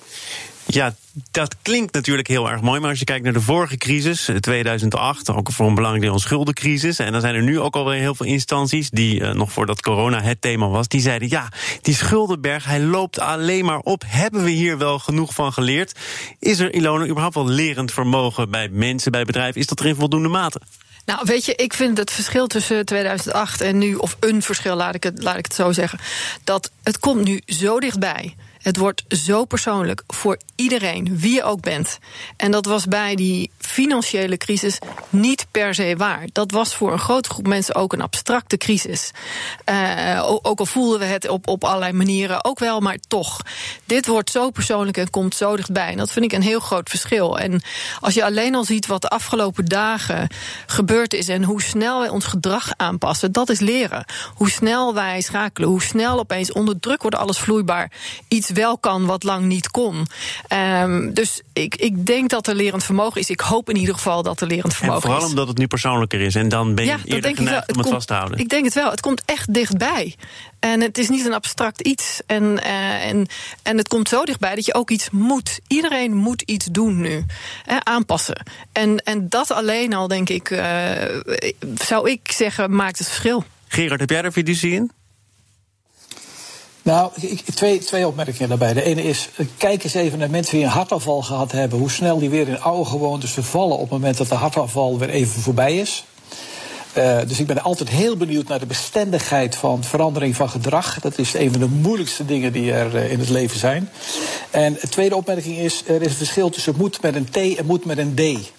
Ja, 0.72 0.96
dat 1.32 1.56
klinkt 1.62 1.94
natuurlijk 1.94 2.28
heel 2.28 2.50
erg 2.50 2.62
mooi. 2.62 2.80
Maar 2.80 2.90
als 2.90 3.00
je 3.00 3.06
kijkt 3.06 3.24
naar 3.24 3.34
de 3.34 3.42
vorige 3.42 3.78
crisis, 3.78 4.30
2008, 4.40 5.30
ook 5.30 5.52
voor 5.52 5.68
een 5.68 5.76
belangrijk 5.76 6.06
deel 6.06 6.14
een 6.14 6.20
schuldencrisis. 6.20 7.00
En 7.00 7.12
dan 7.12 7.22
zijn 7.22 7.36
er 7.36 7.44
nu 7.44 7.60
ook 7.60 7.76
alweer 7.76 8.00
heel 8.00 8.16
veel 8.16 8.26
instanties 8.26 8.90
die 8.90 9.20
uh, 9.20 9.32
nog 9.32 9.52
voordat 9.52 9.82
corona 9.82 10.22
het 10.22 10.42
thema 10.42 10.68
was, 10.68 10.88
die 10.88 11.02
zeiden: 11.02 11.30
ja, 11.30 11.52
die 11.82 11.96
schuldenberg, 11.96 12.66
hij 12.66 12.80
loopt 12.80 13.20
alleen 13.20 13.66
maar 13.66 13.80
op. 13.80 14.04
Hebben 14.06 14.44
we 14.44 14.50
hier 14.50 14.78
wel 14.78 15.00
genoeg 15.00 15.34
van 15.34 15.54
geleerd? 15.54 16.00
Is 16.40 16.60
er, 16.60 16.74
Ilona, 16.74 17.06
überhaupt 17.06 17.36
wel 17.36 17.48
lerend 17.48 17.92
vermogen 17.92 18.50
bij 18.50 18.70
mensen, 18.70 19.12
bij 19.12 19.24
bedrijven? 19.24 19.62
Is 19.62 19.68
dat 19.68 19.80
er 19.80 19.86
in 19.86 19.96
voldoende 19.96 20.30
mate? 20.30 20.62
Nou, 21.06 21.22
weet 21.24 21.46
je, 21.46 21.56
ik 21.56 21.74
vind 21.74 21.98
het 21.98 22.12
verschil 22.12 22.48
tussen 22.48 22.86
2008 22.86 23.62
en 23.62 23.78
nu, 23.78 23.96
of 23.96 24.18
een 24.20 24.42
verschil, 24.42 24.76
laat 24.76 24.96
ik 24.96 25.04
het, 25.04 25.24
laat 25.24 25.38
ik 25.38 25.46
het 25.46 25.56
zo 25.56 25.72
zeggen, 25.72 26.00
dat 26.44 26.72
het 26.84 27.00
komt 27.00 27.24
nu 27.24 27.42
zo 27.46 27.80
dichtbij. 27.80 28.36
Het 28.70 28.78
wordt 28.78 29.04
zo 29.08 29.46
persoonlijk 29.46 30.04
voor 30.08 30.38
iedereen, 30.56 31.18
wie 31.20 31.34
je 31.34 31.44
ook 31.44 31.62
bent. 31.62 32.00
En 32.38 32.52
dat 32.52 32.66
was 32.66 32.86
bij 32.86 33.16
die 33.16 33.52
financiële 33.58 34.38
crisis 34.38 34.80
niet 35.10 35.48
per 35.52 35.76
se 35.76 35.96
waar. 35.98 36.28
Dat 36.32 36.52
was 36.52 36.76
voor 36.76 36.92
een 36.92 37.00
grote 37.00 37.30
groep 37.30 37.48
mensen 37.48 37.76
ook 37.76 37.94
een 37.94 38.02
abstracte 38.02 38.58
crisis. 38.58 39.12
Uh, 39.70 40.38
ook 40.42 40.60
al 40.60 40.66
voelden 40.66 41.00
we 41.00 41.06
het 41.06 41.28
op, 41.28 41.48
op 41.48 41.64
allerlei 41.64 41.94
manieren 41.94 42.46
ook 42.46 42.60
wel, 42.60 42.80
maar 42.80 42.98
toch. 43.08 43.42
Dit 43.86 44.08
wordt 44.08 44.32
zo 44.32 44.50
persoonlijk 44.50 44.98
en 44.98 45.10
komt 45.10 45.36
zo 45.36 45.56
dichtbij. 45.56 45.92
En 45.92 45.98
dat 45.98 46.12
vind 46.12 46.26
ik 46.26 46.32
een 46.32 46.42
heel 46.42 46.60
groot 46.60 46.90
verschil. 46.90 47.40
En 47.40 47.62
als 48.00 48.14
je 48.14 48.26
alleen 48.26 48.56
al 48.56 48.64
ziet 48.64 48.88
wat 48.88 49.02
de 49.02 49.10
afgelopen 49.10 49.66
dagen 49.66 50.28
gebeurd 50.66 51.14
is 51.14 51.28
en 51.28 51.44
hoe 51.44 51.62
snel 51.62 52.00
wij 52.00 52.10
ons 52.10 52.26
gedrag 52.26 52.72
aanpassen, 52.78 53.32
dat 53.32 53.50
is 53.50 53.60
leren. 53.60 54.06
Hoe 54.36 54.50
snel 54.50 54.94
wij 54.94 55.22
schakelen, 55.22 55.70
hoe 55.70 55.82
snel 55.82 56.20
opeens 56.20 56.52
onder 56.52 56.80
druk 56.80 57.02
wordt 57.02 57.18
alles 57.18 57.40
vloeibaar. 57.40 57.92
Iets 58.28 58.50
wel 58.60 58.78
kan 58.78 59.06
wat 59.06 59.24
lang 59.24 59.46
niet 59.46 59.72
kon. 59.72 60.08
Um, 60.84 61.14
dus 61.14 61.42
ik, 61.54 61.76
ik 61.76 62.06
denk 62.06 62.30
dat 62.30 62.48
er 62.48 62.56
lerend 62.56 62.84
vermogen 62.84 63.22
is. 63.22 63.30
Ik 63.30 63.40
hoop 63.40 63.70
in 63.70 63.76
ieder 63.76 63.96
geval 63.96 64.24
dat 64.24 64.42
er 64.42 64.48
lerend 64.48 64.76
vermogen 64.76 65.02
is. 65.02 65.06
vooral 65.06 65.24
is. 65.24 65.30
omdat 65.30 65.48
het 65.48 65.58
nu 65.58 65.68
persoonlijker 65.68 66.22
is. 66.22 66.36
En 66.36 66.50
dan 66.50 66.76
ben 66.76 66.86
je 66.86 66.92
ja, 66.92 67.00
eerder 67.06 67.36
geneigd 67.36 67.72
om 67.72 67.78
het 67.78 67.82
komt, 67.82 67.90
vast 67.90 68.08
te 68.08 68.14
houden. 68.14 68.40
Ik 68.40 68.50
denk 68.50 68.66
het 68.66 68.74
wel. 68.74 68.90
Het 68.92 69.02
komt 69.02 69.22
echt 69.26 69.54
dichtbij. 69.54 70.16
En 70.60 70.82
het 70.82 70.98
is 70.98 71.10
niet 71.10 71.26
een 71.26 71.34
abstract 71.34 71.82
iets. 71.82 72.22
En, 72.26 72.44
uh, 72.44 73.08
en, 73.08 73.28
en 73.64 73.78
het 73.78 73.88
komt 73.88 74.10
zo 74.10 74.24
dichtbij 74.24 74.56
dat 74.56 74.66
je 74.66 74.74
ook 74.74 74.90
iets 74.90 75.10
moet. 75.10 75.60
Iedereen 75.68 76.16
moet 76.16 76.42
iets 76.42 76.66
doen 76.66 77.02
nu. 77.02 77.26
Hè, 77.64 77.78
aanpassen. 77.84 78.46
En, 78.72 78.98
en 78.98 79.30
dat 79.30 79.52
alleen 79.52 79.94
al, 79.94 80.08
denk 80.08 80.30
ik, 80.30 80.50
uh, 80.50 80.62
zou 81.76 82.10
ik 82.10 82.32
zeggen, 82.32 82.76
maakt 82.76 82.98
het 82.98 83.08
verschil. 83.08 83.44
Gerard, 83.68 84.00
heb 84.00 84.10
jij 84.10 84.24
er 84.24 84.32
fiducie 84.32 84.74
in? 84.74 84.92
Nou, 86.90 87.12
ik, 87.16 87.42
twee, 87.54 87.78
twee 87.78 88.08
opmerkingen 88.08 88.50
daarbij. 88.50 88.74
De 88.74 88.84
ene 88.84 89.04
is, 89.04 89.30
kijk 89.58 89.84
eens 89.84 89.94
even 89.94 90.20
naar 90.20 90.30
mensen 90.30 90.56
die 90.56 90.66
een 90.66 90.72
hartafval 90.72 91.22
gehad 91.22 91.52
hebben. 91.52 91.80
Hoe 91.80 91.90
snel 91.90 92.20
die 92.20 92.30
weer 92.30 92.48
in 92.48 92.62
oude 92.62 92.90
gewoontes 92.90 93.32
vervallen 93.32 93.76
op 93.76 93.82
het 93.82 93.90
moment 93.90 94.18
dat 94.18 94.28
de 94.28 94.36
hartafval 94.36 95.00
weer 95.00 95.10
even 95.10 95.42
voorbij 95.42 95.78
is. 95.78 96.04
Uh, 96.98 97.18
dus 97.28 97.40
ik 97.40 97.48
ben 97.48 97.62
altijd 97.62 97.90
heel 97.90 98.18
benieuwd 98.18 98.48
naar 98.48 98.60
de 98.60 98.66
bestendigheid 98.66 99.56
van 99.56 99.84
verandering 99.84 100.36
van 100.36 100.50
gedrag. 100.50 101.00
Dat 101.00 101.18
is 101.18 101.34
een 101.34 101.52
van 101.52 101.60
de 101.60 101.68
moeilijkste 101.68 102.26
dingen 102.26 102.54
die 102.54 102.72
er 102.74 102.96
uh, 102.96 103.12
in 103.12 103.20
het 103.20 103.30
leven 103.30 103.60
zijn. 103.60 103.90
En 104.50 104.78
de 104.82 104.88
tweede 104.88 105.16
opmerking 105.16 105.58
is, 105.58 105.84
er 105.88 106.02
is 106.02 106.08
een 106.08 106.18
verschil 106.18 106.50
tussen 106.50 106.74
moed 106.78 107.02
met 107.02 107.16
een 107.16 107.30
T 107.30 107.58
en 107.58 107.66
moed 107.66 107.86
met 107.86 107.98
een 107.98 108.14
D. 108.16 108.52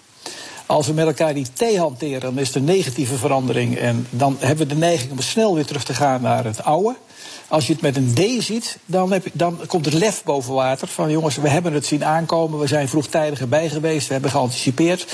Als 0.71 0.87
we 0.87 0.93
met 0.93 1.05
elkaar 1.05 1.33
die 1.33 1.45
T 1.53 1.77
hanteren, 1.77 2.19
dan 2.19 2.39
is 2.39 2.51
de 2.51 2.59
negatieve 2.59 3.15
verandering. 3.15 3.77
En 3.77 4.07
dan 4.09 4.37
hebben 4.39 4.67
we 4.67 4.73
de 4.73 4.79
neiging 4.79 5.11
om 5.11 5.21
snel 5.21 5.55
weer 5.55 5.65
terug 5.65 5.83
te 5.83 5.93
gaan 5.93 6.21
naar 6.21 6.43
het 6.43 6.63
oude. 6.63 6.95
Als 7.47 7.67
je 7.67 7.73
het 7.73 7.81
met 7.81 7.97
een 7.97 8.13
D 8.13 8.43
ziet, 8.43 8.77
dan, 8.85 9.11
heb 9.11 9.25
dan 9.33 9.59
komt 9.67 9.85
het 9.85 9.93
lef 9.93 10.23
boven 10.23 10.53
water. 10.53 10.87
Van 10.87 11.11
jongens, 11.11 11.35
we 11.35 11.49
hebben 11.49 11.73
het 11.73 11.85
zien 11.85 12.05
aankomen. 12.05 12.59
We 12.59 12.67
zijn 12.67 12.89
vroegtijdig 12.89 13.39
erbij 13.39 13.69
geweest. 13.69 14.07
We 14.07 14.13
hebben 14.13 14.31
geanticipeerd. 14.31 15.05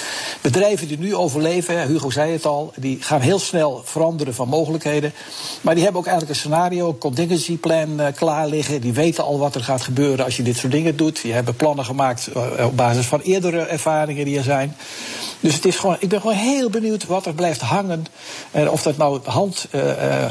Bedrijven 0.42 0.88
die 0.88 0.98
nu 0.98 1.16
overleven, 1.16 1.88
Hugo 1.88 2.10
zei 2.10 2.32
het 2.32 2.46
al, 2.46 2.74
die 2.76 2.98
gaan 3.02 3.22
heel 3.22 3.40
snel 3.40 3.82
veranderen 3.86 4.34
van 4.34 4.48
mogelijkheden. 4.48 5.14
Maar 5.62 5.74
die 5.74 5.84
hebben 5.84 6.02
ook 6.02 6.08
eigenlijk 6.08 6.38
een 6.38 6.42
scenario, 6.42 6.88
een 6.88 6.98
contingency 6.98 7.58
plan 7.58 8.02
uh, 8.02 8.08
klaar 8.16 8.48
liggen. 8.48 8.82
Die 8.82 8.94
weten 8.94 9.24
al 9.24 9.40
wat 9.40 9.56
er 9.56 9.64
gaat 9.64 9.82
gebeuren 9.82 10.26
als 10.26 10.38
je 10.38 10.44
dit 10.44 10.58
soort 10.58 10.72
dingen 10.72 10.96
doet. 10.96 11.22
Die 11.22 11.34
hebben 11.34 11.56
plannen 11.56 11.86
gemaakt 11.86 12.30
uh, 12.36 12.66
op 12.66 12.78
basis 12.78 13.06
van 13.06 13.20
eerdere 13.20 13.60
ervaringen 13.60 14.26
die 14.26 14.38
er 14.38 14.44
zijn. 14.44 14.76
Dus 15.40 15.56
het 15.56 15.66
is 15.66 15.76
gewoon, 15.76 15.98
ik 16.00 16.10
ben 16.10 16.22
gewoon 16.22 16.36
heel 16.36 16.70
benieuwd 16.70 17.06
wat 17.06 17.26
er 17.26 17.34
blijft 17.34 17.62
hangen. 17.62 18.06
Uh, 18.56 18.72
of 18.72 18.82
dat 18.84 18.98
nou 18.98 19.20
hand, 19.24 19.68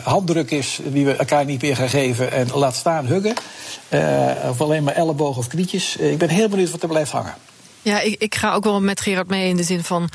handdruk 0.02 0.50
is 0.50 0.78
die 0.84 1.04
we 1.04 1.16
elkaar 1.16 1.44
niet 1.44 1.62
meer 1.62 1.76
gaan 1.76 1.88
geven 1.88 2.32
en 2.32 2.48
laat 2.54 2.74
staan 2.74 3.06
huggen. 3.06 3.34
Uh, 3.88 4.30
of 4.48 4.60
alleen 4.60 4.84
maar 4.84 4.94
ellebogen 4.94 5.38
of 5.38 5.46
knietjes. 5.46 5.96
Ik 5.96 6.18
ben 6.18 6.28
heel 6.28 6.48
benieuwd 6.48 6.70
wat 6.70 6.82
er 6.82 6.88
blijft 6.88 7.10
hangen. 7.10 7.34
Ja, 7.82 8.00
ik, 8.00 8.20
ik 8.22 8.34
ga 8.34 8.54
ook 8.54 8.64
wel 8.64 8.80
met 8.80 9.00
Gerard 9.00 9.28
mee 9.28 9.48
in 9.48 9.56
de 9.56 9.62
zin 9.62 9.84
van. 9.84 10.08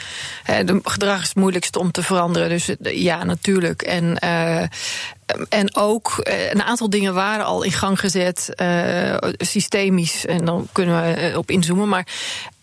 Hè, 0.43 0.63
de 0.63 0.79
gedrag 0.83 1.21
is 1.21 1.27
het 1.27 1.37
moeilijkste 1.37 1.79
om 1.79 1.91
te 1.91 2.03
veranderen. 2.03 2.49
Dus 2.49 2.69
ja, 2.81 3.23
natuurlijk. 3.23 3.81
En. 3.81 4.17
En 5.49 5.75
ook 5.75 6.13
een 6.51 6.63
aantal 6.63 6.89
dingen 6.89 7.13
waren 7.13 7.45
al 7.45 7.63
in 7.63 7.71
gang 7.71 7.99
gezet, 7.99 8.49
systemisch. 9.37 10.25
En 10.25 10.45
dan 10.45 10.67
kunnen 10.71 11.01
we 11.01 11.37
op 11.37 11.51
inzoomen. 11.51 11.89
Maar 11.89 12.07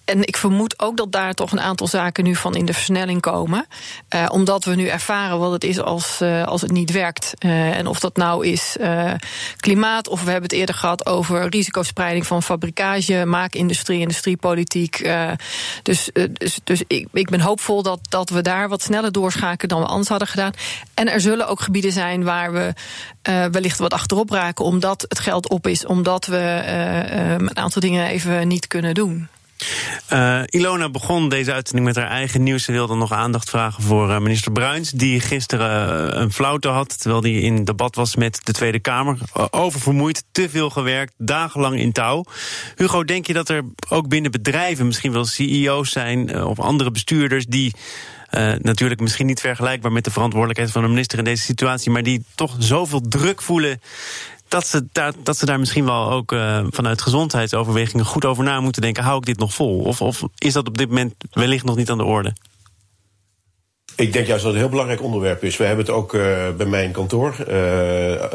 en 0.09 0.27
ik 0.27 0.37
vermoed 0.37 0.79
ook 0.79 0.97
dat 0.97 1.13
daar 1.13 1.35
toch 1.35 1.53
een 1.53 1.61
aantal 1.61 1.87
zaken 1.87 2.25
nu 2.25 2.35
van 2.35 2.55
in 2.55 2.65
de 2.65 2.73
versnelling 2.73 3.21
komen. 3.21 3.67
Uh, 4.15 4.27
omdat 4.29 4.65
we 4.65 4.75
nu 4.75 4.87
ervaren 4.87 5.39
wat 5.39 5.53
het 5.53 5.65
is 5.65 5.81
als, 5.81 6.21
uh, 6.23 6.45
als 6.45 6.61
het 6.61 6.71
niet 6.71 6.93
werkt. 6.93 7.35
Uh, 7.45 7.77
en 7.77 7.87
of 7.87 8.01
dat 8.01 8.17
nou 8.17 8.47
is 8.47 8.77
klimaat, 9.57 10.09
of 10.09 10.23
we 10.23 10.31
hebben 10.31 10.51
het 10.51 10.59
eerder 10.59 10.75
gehad 10.75 11.07
over 11.07 11.49
risicospreiding 11.49 12.27
van 12.27 12.43
fabrikage, 12.43 13.25
maakindustrie, 13.27 14.01
industriepolitiek. 14.01 15.11
dus 15.83 16.11
dus, 16.33 16.59
dus 16.65 16.83
ik, 16.87 17.09
ik 17.13 17.31
ben 17.31 17.41
hoopvol 17.41 17.83
dat, 17.83 18.01
dat 18.09 18.31
we 18.31 18.43
daar 18.43 18.69
wat 18.69 18.83
sneller 18.83 19.13
doorschakelen 19.13 19.69
dan 19.69 19.81
we 19.81 19.87
anders 19.87 20.09
hadden 20.09 20.29
gedaan. 20.29 20.53
En 20.95 21.13
er 21.13 21.21
zullen 21.21 21.49
ook 21.49 21.61
gebieden 21.61 21.93
zijn 21.93 22.25
waar 22.25 22.53
we 22.53 22.73
wellicht 23.51 23.79
wat 23.79 23.93
achterop 23.93 24.31
raken, 24.31 24.65
omdat 24.65 25.05
het 25.09 25.19
geld 25.19 25.49
op 25.49 25.67
is, 25.67 25.87
omdat 25.87 26.27
we 26.27 26.63
een 27.39 27.57
aantal 27.57 27.81
dingen 27.81 28.07
even 28.07 28.49
niet 28.49 28.67
kunnen 28.67 28.95
doen. 28.95 29.29
Uh, 30.13 30.41
Ilona 30.47 30.91
begon 30.91 31.29
deze 31.29 31.53
uitzending 31.53 31.87
met 31.87 31.97
haar 31.97 32.11
eigen 32.11 32.43
nieuws. 32.43 32.65
Ze 32.65 32.73
wilde 32.73 32.95
nog 32.95 33.13
aandacht 33.13 33.51
vragen 33.51 33.83
voor 33.83 34.09
uh, 34.09 34.19
minister 34.19 34.53
Bruins, 34.53 34.91
die 34.91 35.21
gisteren 35.21 36.11
uh, 36.15 36.21
een 36.21 36.33
flauwte 36.33 36.69
had. 36.69 37.01
Terwijl 37.01 37.23
hij 37.23 37.33
in 37.33 37.65
debat 37.65 37.95
was 37.95 38.17
met 38.17 38.41
de 38.45 38.53
Tweede 38.53 38.81
Kamer. 38.81 39.19
oververmoeid, 39.51 40.25
te 40.33 40.49
veel 40.49 40.71
gewerkt, 40.71 41.15
dagenlang 41.17 41.79
in 41.79 41.93
touw. 41.93 42.25
Hugo, 42.77 43.05
denk 43.05 43.27
je 43.27 43.33
dat 43.33 43.49
er 43.49 43.63
ook 43.89 44.09
binnen 44.09 44.31
bedrijven 44.31 44.87
misschien 44.87 45.13
wel 45.13 45.25
CEO's 45.25 45.91
zijn 45.91 46.45
of 46.45 46.61
andere 46.61 46.91
bestuurders 46.91 47.47
die. 47.47 47.75
natuurlijk 48.59 49.01
misschien 49.01 49.27
niet 49.27 49.41
vergelijkbaar 49.41 49.93
met 49.93 50.05
de 50.05 50.11
verantwoordelijkheid 50.11 50.71
van 50.71 50.85
een 50.85 50.91
minister 50.91 51.19
in 51.19 51.25
deze 51.25 51.43
situatie, 51.43 51.91
maar 51.91 52.03
die 52.03 52.25
toch 52.35 52.57
zoveel 52.59 53.01
druk 53.01 53.43
voelen 53.43 53.81
dat 54.49 54.67
ze 54.67 54.87
daar, 54.93 55.13
dat 55.23 55.37
ze 55.37 55.47
daar 55.47 55.59
misschien 55.59 55.85
wel 55.85 56.11
ook 56.11 56.33
uh, 56.33 56.67
vanuit 56.71 57.03
gezondheidsoverwegingen 57.03 58.05
goed 58.05 58.25
over 58.25 58.45
na 58.45 58.61
moeten 58.61 58.83
denken: 58.83 59.03
hou 59.03 59.17
ik 59.17 59.27
dit 59.27 59.39
nog 59.39 59.55
vol? 59.55 59.79
Of, 59.79 60.03
of 60.03 60.23
is 60.39 60.53
dat 60.53 60.69
op 60.69 60.79
dit 60.79 60.89
moment 60.89 61.15
wellicht 61.31 61.65
nog 61.65 61.77
niet 61.77 61.91
aan 61.91 61.99
de 61.99 62.05
orde? 62.05 62.33
Ik 63.97 64.13
denk 64.13 64.27
juist 64.27 64.43
dat 64.43 64.53
het 64.53 64.53
een 64.53 64.59
heel 64.59 64.69
belangrijk 64.69 65.03
onderwerp 65.03 65.45
is. 65.45 65.57
We 65.57 65.65
hebben 65.65 65.85
het 65.85 65.95
ook 65.95 66.15
uh, 66.15 66.37
bij 66.57 66.67
mijn 66.67 66.91
kantoor 66.93 67.35
uh, 67.49 68.29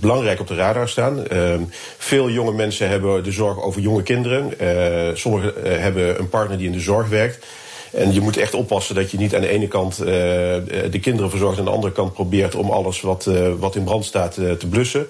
belangrijk 0.00 0.40
op 0.40 0.46
de 0.46 0.54
radar 0.54 0.88
staan. 0.88 1.24
veel 1.98 2.30
jonge 2.30 2.52
mensen 2.52 2.88
hebben 2.88 3.24
de 3.24 3.32
zorg 3.32 3.62
over 3.62 3.80
jonge 3.80 4.02
kinderen. 4.02 4.52
sommigen 5.18 5.80
hebben 5.80 6.18
een 6.18 6.28
partner 6.28 6.58
die 6.58 6.66
in 6.66 6.72
de 6.72 6.80
zorg 6.80 7.08
werkt. 7.08 7.46
En 7.92 8.12
je 8.12 8.20
moet 8.20 8.36
echt 8.36 8.54
oppassen 8.54 8.94
dat 8.94 9.10
je 9.10 9.18
niet 9.18 9.34
aan 9.34 9.40
de 9.40 9.48
ene 9.48 9.68
kant 9.68 9.96
de 9.96 10.98
kinderen 11.00 11.30
verzorgt... 11.30 11.54
en 11.54 11.60
aan 11.60 11.68
de 11.68 11.74
andere 11.74 11.92
kant 11.92 12.12
probeert 12.12 12.54
om 12.54 12.70
alles 12.70 13.00
wat, 13.00 13.30
wat 13.58 13.76
in 13.76 13.84
brand 13.84 14.04
staat 14.04 14.34
te 14.34 14.66
blussen. 14.68 15.06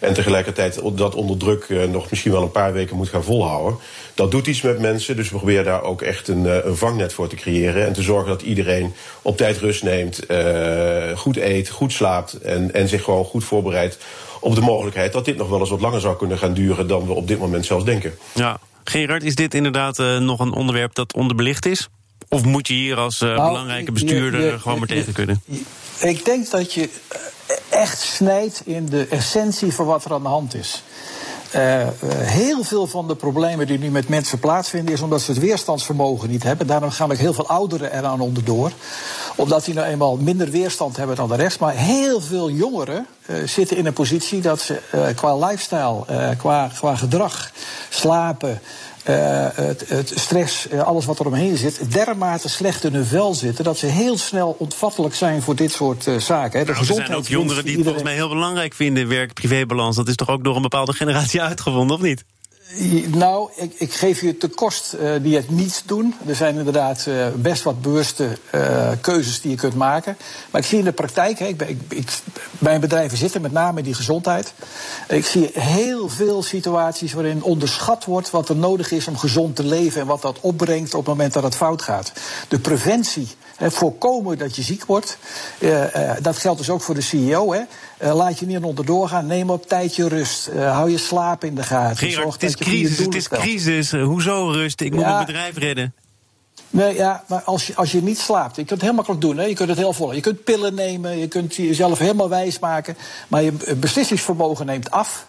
En 0.00 0.14
tegelijkertijd 0.14 0.80
dat 0.92 1.14
onder 1.14 1.36
druk 1.36 1.68
nog 1.90 2.10
misschien 2.10 2.32
wel 2.32 2.42
een 2.42 2.50
paar 2.50 2.72
weken 2.72 2.96
moet 2.96 3.08
gaan 3.08 3.24
volhouden. 3.24 3.78
Dat 4.14 4.30
doet 4.30 4.46
iets 4.46 4.60
met 4.62 4.78
mensen, 4.78 5.16
dus 5.16 5.30
we 5.30 5.36
proberen 5.36 5.64
daar 5.64 5.82
ook 5.82 6.02
echt 6.02 6.28
een, 6.28 6.66
een 6.66 6.76
vangnet 6.76 7.12
voor 7.12 7.28
te 7.28 7.36
creëren. 7.36 7.86
En 7.86 7.92
te 7.92 8.02
zorgen 8.02 8.28
dat 8.28 8.42
iedereen 8.42 8.94
op 9.22 9.36
tijd 9.36 9.58
rust 9.58 9.82
neemt, 9.82 10.20
goed 11.14 11.36
eet, 11.36 11.68
goed 11.68 11.92
slaapt... 11.92 12.32
En, 12.32 12.74
en 12.74 12.88
zich 12.88 13.04
gewoon 13.04 13.24
goed 13.24 13.44
voorbereidt 13.44 13.98
op 14.40 14.54
de 14.54 14.60
mogelijkheid... 14.60 15.12
dat 15.12 15.24
dit 15.24 15.36
nog 15.36 15.48
wel 15.48 15.60
eens 15.60 15.70
wat 15.70 15.80
langer 15.80 16.00
zou 16.00 16.16
kunnen 16.16 16.38
gaan 16.38 16.54
duren 16.54 16.86
dan 16.86 17.06
we 17.06 17.12
op 17.12 17.28
dit 17.28 17.38
moment 17.38 17.66
zelfs 17.66 17.84
denken. 17.84 18.14
Ja, 18.32 18.58
Gerard, 18.84 19.22
is 19.22 19.34
dit 19.34 19.54
inderdaad 19.54 19.98
nog 19.98 20.40
een 20.40 20.52
onderwerp 20.52 20.94
dat 20.94 21.14
onderbelicht 21.14 21.66
is? 21.66 21.88
Of 22.28 22.44
moet 22.44 22.68
je 22.68 22.74
hier 22.74 22.96
als 22.96 23.20
uh, 23.20 23.28
nou, 23.28 23.48
belangrijke 23.48 23.92
bestuurder 23.92 24.40
je, 24.40 24.46
je, 24.46 24.58
gewoon 24.58 24.78
maar 24.78 24.88
tegen 24.88 25.12
kunnen? 25.12 25.42
Ik 26.00 26.24
denk 26.24 26.50
dat 26.50 26.72
je 26.72 26.88
echt 27.70 28.00
snijdt 28.00 28.62
in 28.64 28.86
de 28.86 29.06
essentie 29.10 29.74
van 29.74 29.86
wat 29.86 30.04
er 30.04 30.12
aan 30.12 30.22
de 30.22 30.28
hand 30.28 30.54
is. 30.54 30.82
Uh, 31.56 31.86
heel 32.12 32.64
veel 32.64 32.86
van 32.86 33.08
de 33.08 33.14
problemen 33.14 33.66
die 33.66 33.78
nu 33.78 33.90
met 33.90 34.08
mensen 34.08 34.38
plaatsvinden, 34.38 34.94
is 34.94 35.00
omdat 35.00 35.20
ze 35.20 35.30
het 35.30 35.40
weerstandsvermogen 35.40 36.30
niet 36.30 36.42
hebben. 36.42 36.66
Daarom 36.66 36.90
gaan 36.90 37.12
ook 37.12 37.16
heel 37.16 37.34
veel 37.34 37.48
ouderen 37.48 37.98
eraan 37.98 38.20
onderdoor. 38.20 38.72
Omdat 39.36 39.64
die 39.64 39.74
nou 39.74 39.86
eenmaal 39.86 40.16
minder 40.16 40.50
weerstand 40.50 40.96
hebben 40.96 41.16
dan 41.16 41.28
de 41.28 41.34
rest. 41.34 41.60
Maar 41.60 41.74
heel 41.74 42.20
veel 42.20 42.50
jongeren 42.50 43.06
uh, 43.26 43.36
zitten 43.46 43.76
in 43.76 43.86
een 43.86 43.92
positie 43.92 44.40
dat 44.40 44.60
ze 44.60 44.80
qua 45.14 45.36
lifestyle, 45.36 46.04
qua, 46.36 46.70
qua 46.74 46.96
gedrag, 46.96 47.50
slapen. 47.88 48.60
Uh, 49.08 49.46
het, 49.54 49.88
het, 49.88 50.12
stress, 50.14 50.68
uh, 50.70 50.82
alles 50.82 51.04
wat 51.04 51.18
er 51.18 51.26
omheen 51.26 51.56
zit, 51.56 51.92
dermate 51.92 52.48
slecht 52.48 52.84
in 52.84 52.94
hun 52.94 53.04
vel 53.04 53.34
zitten 53.34 53.64
dat 53.64 53.78
ze 53.78 53.86
heel 53.86 54.18
snel 54.18 54.56
ontvattelijk 54.58 55.14
zijn 55.14 55.42
voor 55.42 55.56
dit 55.56 55.72
soort 55.72 56.06
uh, 56.06 56.18
zaken. 56.18 56.58
Hè. 56.58 56.64
De 56.64 56.72
nou, 56.72 56.86
er 56.86 56.94
zijn 56.94 57.14
ook 57.14 57.26
jongeren 57.26 57.64
die 57.64 57.74
het 57.74 57.82
volgens 57.82 58.04
mij 58.04 58.14
heel 58.14 58.28
belangrijk 58.28 58.74
vinden, 58.74 59.08
werk-privébalans. 59.08 59.96
Dat 59.96 60.08
is 60.08 60.14
toch 60.14 60.28
ook 60.28 60.44
door 60.44 60.56
een 60.56 60.62
bepaalde 60.62 60.92
generatie 60.92 61.42
uitgevonden, 61.50 61.96
of 61.96 62.02
niet? 62.02 62.24
Nou, 63.06 63.50
ik, 63.54 63.72
ik, 63.76 63.92
geef 63.92 64.20
je 64.20 64.36
te 64.36 64.48
kost 64.48 64.94
uh, 65.00 65.12
die 65.22 65.36
het 65.36 65.50
niet 65.50 65.82
doen. 65.86 66.14
Er 66.26 66.34
zijn 66.34 66.56
inderdaad 66.56 67.04
uh, 67.08 67.26
best 67.34 67.62
wat 67.62 67.82
bewuste 67.82 68.38
uh, 68.54 68.90
keuzes 69.00 69.40
die 69.40 69.50
je 69.50 69.56
kunt 69.56 69.74
maken. 69.74 70.16
Maar 70.50 70.60
ik 70.60 70.66
zie 70.66 70.78
in 70.78 70.84
de 70.84 70.92
praktijk, 70.92 71.38
hè, 71.38 71.46
ik, 71.46 71.62
ik, 71.62 71.78
ik, 71.88 72.10
bij 72.58 72.80
bedrijven 72.80 73.18
zitten 73.18 73.42
met 73.42 73.52
name 73.52 73.82
die 73.82 73.94
gezondheid. 73.94 74.52
Ik 75.08 75.26
zie 75.26 75.50
heel 75.52 76.08
veel 76.08 76.42
situaties 76.42 77.12
waarin 77.12 77.42
onderschat 77.42 78.04
wordt 78.04 78.30
wat 78.30 78.48
er 78.48 78.56
nodig 78.56 78.90
is 78.90 79.08
om 79.08 79.18
gezond 79.18 79.56
te 79.56 79.64
leven 79.64 80.00
en 80.00 80.06
wat 80.06 80.22
dat 80.22 80.40
opbrengt 80.40 80.94
op 80.94 81.06
het 81.06 81.14
moment 81.14 81.32
dat 81.32 81.42
het 81.42 81.56
fout 81.56 81.82
gaat. 81.82 82.12
De 82.48 82.58
preventie 82.58 83.28
voorkomen 83.58 84.38
dat 84.38 84.56
je 84.56 84.62
ziek 84.62 84.84
wordt. 84.84 85.18
Dat 86.20 86.36
geldt 86.36 86.58
dus 86.58 86.70
ook 86.70 86.82
voor 86.82 86.94
de 86.94 87.00
CEO. 87.00 87.52
Hè. 87.52 87.60
Uh, 88.02 88.14
laat 88.14 88.38
je 88.38 88.46
niet 88.46 88.58
onderdoor 88.58 89.08
gaan. 89.08 89.26
Neem 89.26 89.50
op 89.50 89.66
tijd 89.66 89.96
je 89.96 90.08
rust. 90.08 90.50
hou 90.52 90.90
je 90.90 90.98
slaap 90.98 91.44
in 91.44 91.54
de 91.54 91.62
gaten. 91.62 91.96
Gerard, 91.96 92.32
het 92.32 92.42
is 92.42 92.56
crisis. 92.56 92.98
Het 92.98 93.14
is 93.14 93.28
crisis. 93.28 93.92
Hoezo 93.92 94.50
rust? 94.50 94.80
Ik 94.80 94.94
moet 94.94 95.04
mijn 95.04 95.26
bedrijf 95.26 95.56
redden. 95.56 95.94
Nee, 96.70 96.94
ja, 96.94 97.24
maar 97.26 97.42
als 97.42 97.66
je, 97.66 97.74
als 97.74 97.92
je 97.92 98.02
niet 98.02 98.18
slaapt, 98.18 98.56
je 98.56 98.64
kunt 98.64 98.70
het 98.70 98.80
heel 98.80 98.92
makkelijk 98.92 99.20
doen. 99.20 99.36
Hè? 99.36 99.44
Je 99.44 99.54
kunt 99.54 99.68
het 99.68 99.78
heel 99.78 99.92
vol. 99.92 100.12
Je 100.12 100.20
kunt 100.20 100.44
pillen 100.44 100.74
nemen, 100.74 101.18
je 101.18 101.28
kunt 101.28 101.54
jezelf 101.54 101.98
helemaal 101.98 102.28
wijs 102.28 102.58
maken. 102.58 102.96
Maar 103.28 103.42
je 103.42 103.52
beslissingsvermogen 103.76 104.66
neemt 104.66 104.90
af. 104.90 105.26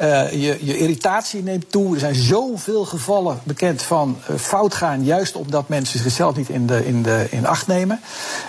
Uh, 0.00 0.30
je, 0.30 0.58
je, 0.60 0.78
irritatie 0.78 1.42
neemt 1.42 1.70
toe. 1.70 1.94
Er 1.94 2.00
zijn 2.00 2.14
zoveel 2.14 2.84
gevallen 2.84 3.40
bekend 3.42 3.82
van 3.82 4.18
uh, 4.30 4.36
fout 4.36 4.74
gaan, 4.74 5.04
juist 5.04 5.36
omdat 5.36 5.68
mensen 5.68 5.98
zichzelf 5.98 6.36
niet 6.36 6.48
in, 6.48 6.66
de, 6.66 6.86
in, 6.86 7.02
de, 7.02 7.26
in 7.30 7.46
acht 7.46 7.66
nemen. 7.66 8.00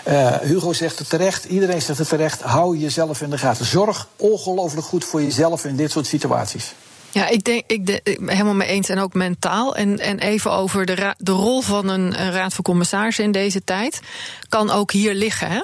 Uh, 0.08 0.36
Hugo 0.40 0.74
zegt 0.74 1.00
het 1.00 1.10
terecht, 1.10 1.46
iedereen 1.46 1.82
zegt 1.82 2.00
het 2.00 2.10
terecht. 2.10 2.42
Hou 2.42 2.78
jezelf 2.78 3.22
in 3.22 3.30
de 3.30 3.38
gaten. 3.38 3.66
Zorg 3.66 4.08
ongelooflijk 4.16 4.88
goed 4.88 5.06
voor 5.06 5.22
jezelf 5.22 5.66
in 5.66 5.76
dit 5.76 5.92
soort 5.92 6.08
situaties. 6.08 6.74
Ja, 7.14 7.28
ik 7.28 7.44
denk, 7.44 7.64
ik 7.68 8.02
helemaal 8.26 8.54
mee 8.54 8.68
eens 8.68 8.90
en 8.90 9.00
ook 9.00 9.14
mentaal. 9.14 9.76
En, 9.76 10.00
en 10.00 10.20
even 10.20 10.52
over 10.52 10.86
de, 10.86 10.96
ra, 10.96 11.16
de 11.18 11.32
rol 11.32 11.62
van 11.62 11.90
een, 11.90 12.22
een, 12.22 12.32
raad 12.32 12.54
van 12.54 12.64
commissarissen 12.64 13.24
in 13.24 13.32
deze 13.32 13.64
tijd. 13.64 14.02
Kan 14.50 14.70
ook 14.70 14.92
hier 14.92 15.14
liggen. 15.14 15.48
Hè? 15.50 15.62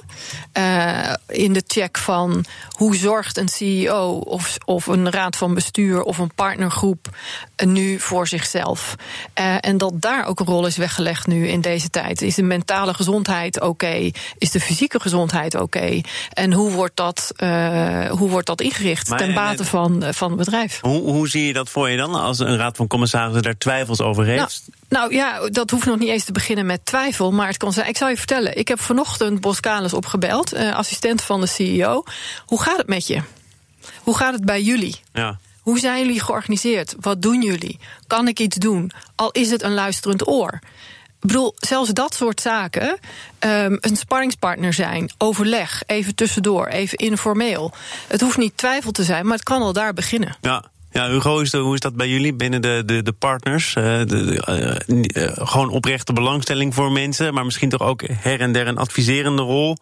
Uh, 0.54 1.14
in 1.28 1.54
de 1.54 1.64
check 1.68 1.98
van 1.98 2.46
hoe 2.70 2.96
zorgt 2.96 3.38
een 3.38 3.48
CEO 3.48 4.12
of, 4.12 4.58
of 4.66 4.88
een 4.88 5.12
raad 5.12 5.36
van 5.36 5.54
bestuur 5.54 6.04
of 6.04 6.18
een 6.18 6.34
partnergroep 6.36 7.10
nu 7.66 8.00
voor 8.00 8.28
zichzelf. 8.28 8.96
Uh, 9.40 9.56
en 9.60 9.78
dat 9.78 10.02
daar 10.02 10.26
ook 10.26 10.40
een 10.40 10.46
rol 10.46 10.66
is 10.66 10.78
weggelegd 10.78 11.28
nu 11.28 11.48
in 11.48 11.62
deze 11.62 11.90
tijd. 11.90 12.22
Is 12.22 12.36
de 12.36 12.44
mentale 12.44 12.94
gezondheid 12.94 13.56
oké? 13.56 13.68
Okay? 13.68 14.14
Is 14.38 14.52
de 14.52 14.60
fysieke 14.60 15.00
gezondheid 15.00 15.56
oké? 15.56 15.64
Okay? 15.64 16.04
En 16.34 16.54
hoe 16.54 16.72
wordt 16.72 16.96
dat, 16.96 17.32
uh, 17.38 18.10
hoe 18.10 18.30
wordt 18.30 18.48
dat 18.48 18.62
ingericht 18.62 19.10
maar, 19.10 19.18
ten 19.18 19.34
bate 19.34 19.66
van, 19.66 20.04
van 20.10 20.30
het 20.30 20.38
bedrijf? 20.38 20.80
Hoe, 20.82 21.02
hoe 21.02 21.28
zie 21.28 21.39
je 21.46 21.54
dat 21.54 21.70
voor 21.70 21.90
je 21.90 21.98
dan 21.98 22.16
als 22.16 22.40
een 22.40 22.58
raad 22.58 22.78
van 22.78 22.88
commissarissen 22.88 23.44
daar 23.44 23.58
twijfels 23.58 24.02
over 24.02 24.26
heeft? 24.26 24.38
Nou, 24.40 24.80
Nou 24.90 25.14
ja, 25.14 25.50
dat 25.50 25.70
hoeft 25.70 25.86
nog 25.86 26.00
niet 26.00 26.10
eens 26.10 26.24
te 26.24 26.32
beginnen 26.32 26.66
met 26.66 26.86
twijfel. 26.86 27.32
Maar 27.32 27.48
het 27.48 27.58
kan 27.58 27.74
zijn. 27.74 27.88
Ik 27.88 27.98
zal 27.98 28.10
je 28.10 28.18
vertellen. 28.18 28.58
Ik 28.58 28.68
heb 28.68 28.82
vanochtend 28.82 29.42
Boskalis 29.42 29.94
opgebeld, 29.94 30.54
uh, 30.54 30.76
assistent 30.76 31.22
van 31.22 31.42
de 31.42 31.48
CEO. 31.48 32.04
Hoe 32.46 32.62
gaat 32.62 32.78
het 32.78 32.88
met 32.88 33.08
je? 33.08 33.22
Hoe 34.04 34.18
gaat 34.18 34.34
het 34.34 34.46
bij 34.46 34.62
jullie? 34.62 35.00
Ja. 35.14 35.40
Hoe 35.62 35.80
zijn 35.80 36.06
jullie 36.06 36.22
georganiseerd? 36.22 36.96
Wat 37.00 37.22
doen 37.22 37.42
jullie? 37.42 37.80
Kan 38.08 38.28
ik 38.28 38.40
iets 38.40 38.58
doen? 38.58 38.92
Al 39.16 39.32
is 39.32 39.52
het 39.52 39.64
een 39.64 39.74
luisterend 39.74 40.28
oor. 40.28 40.60
Ik 41.22 41.28
bedoel, 41.28 41.54
zelfs 41.58 41.90
dat 41.90 42.14
soort 42.14 42.42
zaken. 42.42 43.00
Um, 43.40 43.78
een 43.82 43.96
sparringspartner 43.96 44.74
zijn, 44.74 45.12
overleg, 45.18 45.84
even 45.86 46.16
tussendoor, 46.16 46.68
even 46.68 46.98
informeel. 46.98 47.72
Het 48.08 48.22
hoeft 48.22 48.38
niet 48.38 48.58
twijfel 48.58 48.92
te 48.92 49.04
zijn, 49.04 49.26
maar 49.26 49.36
het 49.36 49.44
kan 49.44 49.62
al 49.62 49.74
daar 49.74 49.94
beginnen. 49.94 50.38
Ja. 50.42 50.64
Ja, 50.92 51.10
Hugo, 51.10 51.40
is 51.40 51.54
hoe 51.54 51.74
is 51.74 51.80
dat 51.80 51.96
bij 51.96 52.08
jullie 52.08 52.34
binnen 52.34 52.62
de, 52.62 52.84
de, 52.86 53.04
de 53.04 53.12
partners? 53.14 53.76
Uh, 53.78 53.84
de, 54.06 54.82
uh, 54.88 55.24
uh, 55.24 55.32
gewoon 55.48 55.70
oprechte 55.70 56.14
belangstelling 56.14 56.74
voor 56.74 56.92
mensen, 56.92 57.34
maar 57.34 57.46
misschien 57.46 57.70
toch 57.70 57.82
ook 57.82 58.02
her 58.08 58.40
en 58.40 58.52
der 58.52 58.68
een 58.68 58.78
adviserende 58.78 59.42
rol. 59.42 59.78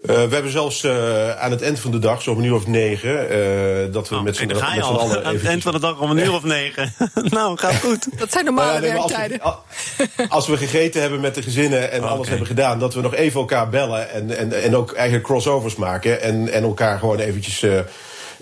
Uh, 0.00 0.06
we 0.06 0.34
hebben 0.34 0.50
zelfs 0.50 0.84
uh, 0.84 1.30
aan 1.30 1.50
het 1.50 1.62
eind 1.62 1.80
van 1.80 1.90
de 1.90 1.98
dag, 1.98 2.22
zo 2.22 2.30
om 2.30 2.38
een 2.38 2.44
uur 2.44 2.54
of 2.54 2.66
negen, 2.66 3.10
uh, 3.10 3.92
dat 3.92 4.08
we 4.08 4.16
oh, 4.16 4.22
met 4.22 4.36
z'n 4.36 4.50
allen. 4.50 5.24
Aan 5.24 5.34
het 5.34 5.44
eind 5.44 5.62
van 5.62 5.72
de 5.72 5.80
dag 5.80 6.00
om 6.00 6.10
een 6.10 6.18
uur 6.18 6.32
of 6.32 6.42
negen. 6.42 6.94
nou, 7.14 7.58
gaat 7.58 7.74
goed. 7.74 8.18
Dat 8.18 8.32
zijn 8.32 8.44
normale 8.44 8.80
nou 8.80 8.92
werktijden. 8.92 9.40
Als 9.40 9.56
we, 9.96 10.28
als 10.28 10.46
we, 10.46 10.56
gegeten 10.56 11.00
hebben 11.00 11.20
met 11.20 11.34
de 11.34 11.42
gezinnen 11.42 11.90
en 11.90 12.00
oh, 12.00 12.06
alles 12.06 12.18
okay. 12.18 12.28
hebben 12.28 12.46
gedaan, 12.46 12.78
dat 12.78 12.94
we 12.94 13.00
nog 13.00 13.14
even 13.14 13.40
elkaar 13.40 13.68
bellen 13.68 14.10
en, 14.10 14.36
en, 14.36 14.62
en 14.62 14.76
ook 14.76 14.92
eigenlijk 14.92 15.24
crossovers 15.24 15.76
maken 15.76 16.22
en, 16.22 16.48
en 16.48 16.62
elkaar 16.62 16.98
gewoon 16.98 17.18
eventjes. 17.18 17.64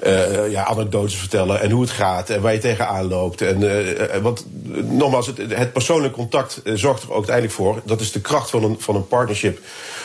Uh, 0.06 0.50
ja, 0.50 0.64
anekdotes 0.64 1.16
vertellen 1.16 1.60
en 1.60 1.70
hoe 1.70 1.80
het 1.80 1.90
gaat 1.90 2.30
en 2.30 2.40
waar 2.40 2.52
je 2.52 2.58
tegenaan 2.58 3.08
loopt. 3.08 3.40
En, 3.40 3.60
uh, 3.60 4.16
want 4.22 4.46
nogmaals, 4.90 5.26
het, 5.26 5.38
het 5.48 5.72
persoonlijk 5.72 6.12
contact 6.12 6.60
zorgt 6.64 7.02
er 7.02 7.08
ook 7.08 7.16
uiteindelijk 7.16 7.54
voor. 7.54 7.80
Dat 7.84 8.00
is 8.00 8.12
de 8.12 8.20
kracht 8.20 8.50
van 8.50 8.64
een, 8.64 8.76
van 8.78 8.94
een 8.94 9.06
partnership 9.06 9.60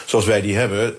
zoals 0.06 0.26
wij 0.26 0.42
die 0.42 0.56
hebben, 0.56 0.96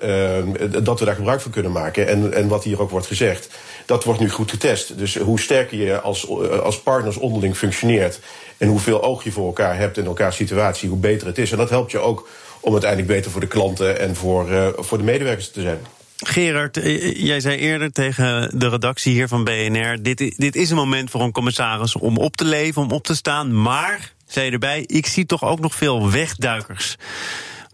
dat 0.85 0.99
we 0.99 1.05
daar 1.05 1.15
gebruik 1.15 1.41
van 1.41 1.51
kunnen 1.51 1.73
maken. 1.73 2.09
En, 2.09 2.33
en 2.33 2.49
wat 2.49 2.65
hier 2.65 2.81
ook 2.81 2.91
wordt 2.91 3.07
gezegd, 3.07 3.49
dat 3.87 4.05
wordt 4.05 4.21
nu 4.21 4.31
goed 4.31 4.51
getest. 4.51 4.99
Dus 4.99 5.17
hoe 5.17 5.41
sterker 5.41 5.79
je 5.79 6.01
als, 6.01 6.29
als 6.63 6.81
partners 6.81 7.17
onderling 7.17 7.57
functioneert 7.57 8.21
en 8.57 8.69
hoeveel 8.69 9.03
oog 9.03 9.25
je 9.25 9.33
voor 9.33 9.47
elkaar 9.47 9.79
hebt 9.79 9.99
in 9.99 10.05
elkaars 10.05 10.37
situatie, 10.37 10.89
hoe 10.89 10.99
beter 10.99 11.27
het 11.27 11.39
is. 11.39 11.53
En 11.53 11.59
dat 11.59 11.71
helpt 11.71 11.91
je 11.91 11.99
ook 11.99 12.29
om 12.61 12.73
uiteindelijk 12.73 13.13
beter 13.13 13.31
voor 13.31 13.41
de 13.41 13.47
klanten 13.47 13.99
en 13.99 14.17
voor, 14.17 14.75
voor 14.79 14.99
de 14.99 15.05
medewerkers 15.05 15.51
te 15.51 15.61
zijn. 15.61 15.81
Gerard, 16.17 16.81
jij 17.17 17.41
zei 17.41 17.57
eerder 17.57 17.93
tegen 17.93 18.59
de 18.59 18.69
redactie 18.69 19.13
hier 19.13 19.29
van 19.29 19.45
BNR: 19.45 20.03
dit, 20.03 20.35
dit 20.37 20.57
is 20.57 20.71
een 20.71 20.77
moment 20.77 21.11
voor 21.11 21.21
een 21.21 21.33
commissaris 21.33 21.97
om 21.97 22.17
op 22.17 22.37
te 22.37 22.45
leven, 22.45 22.83
om 22.83 22.91
op 22.91 23.05
te 23.05 23.15
staan. 23.15 23.63
Maar, 23.63 24.13
zei 24.27 24.47
je 24.47 24.53
erbij, 24.53 24.85
ik 24.87 25.07
zie 25.07 25.27
toch 25.27 25.45
ook 25.45 25.61
nog 25.61 25.75
veel 25.75 26.11
wegduikers. 26.11 26.97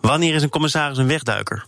Wanneer 0.00 0.34
is 0.34 0.42
een 0.42 0.48
commissaris 0.48 0.98
een 0.98 1.06
wegduiker? 1.06 1.66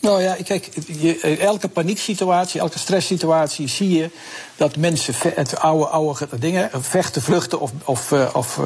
Nou 0.00 0.22
ja, 0.22 0.36
kijk, 0.44 0.68
je, 0.86 1.36
elke 1.40 1.68
panieksituatie, 1.68 2.60
elke 2.60 2.78
stresssituatie 2.78 3.68
zie 3.68 3.90
je 3.98 4.10
dat 4.56 4.76
mensen 4.76 5.14
het 5.34 5.58
oude, 5.58 5.86
oude 5.86 6.28
dingen, 6.38 6.70
vechten, 6.72 7.22
vluchten 7.22 7.60
of, 7.60 7.72
of, 7.84 8.12
of 8.12 8.60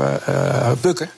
bukken. 0.81 1.11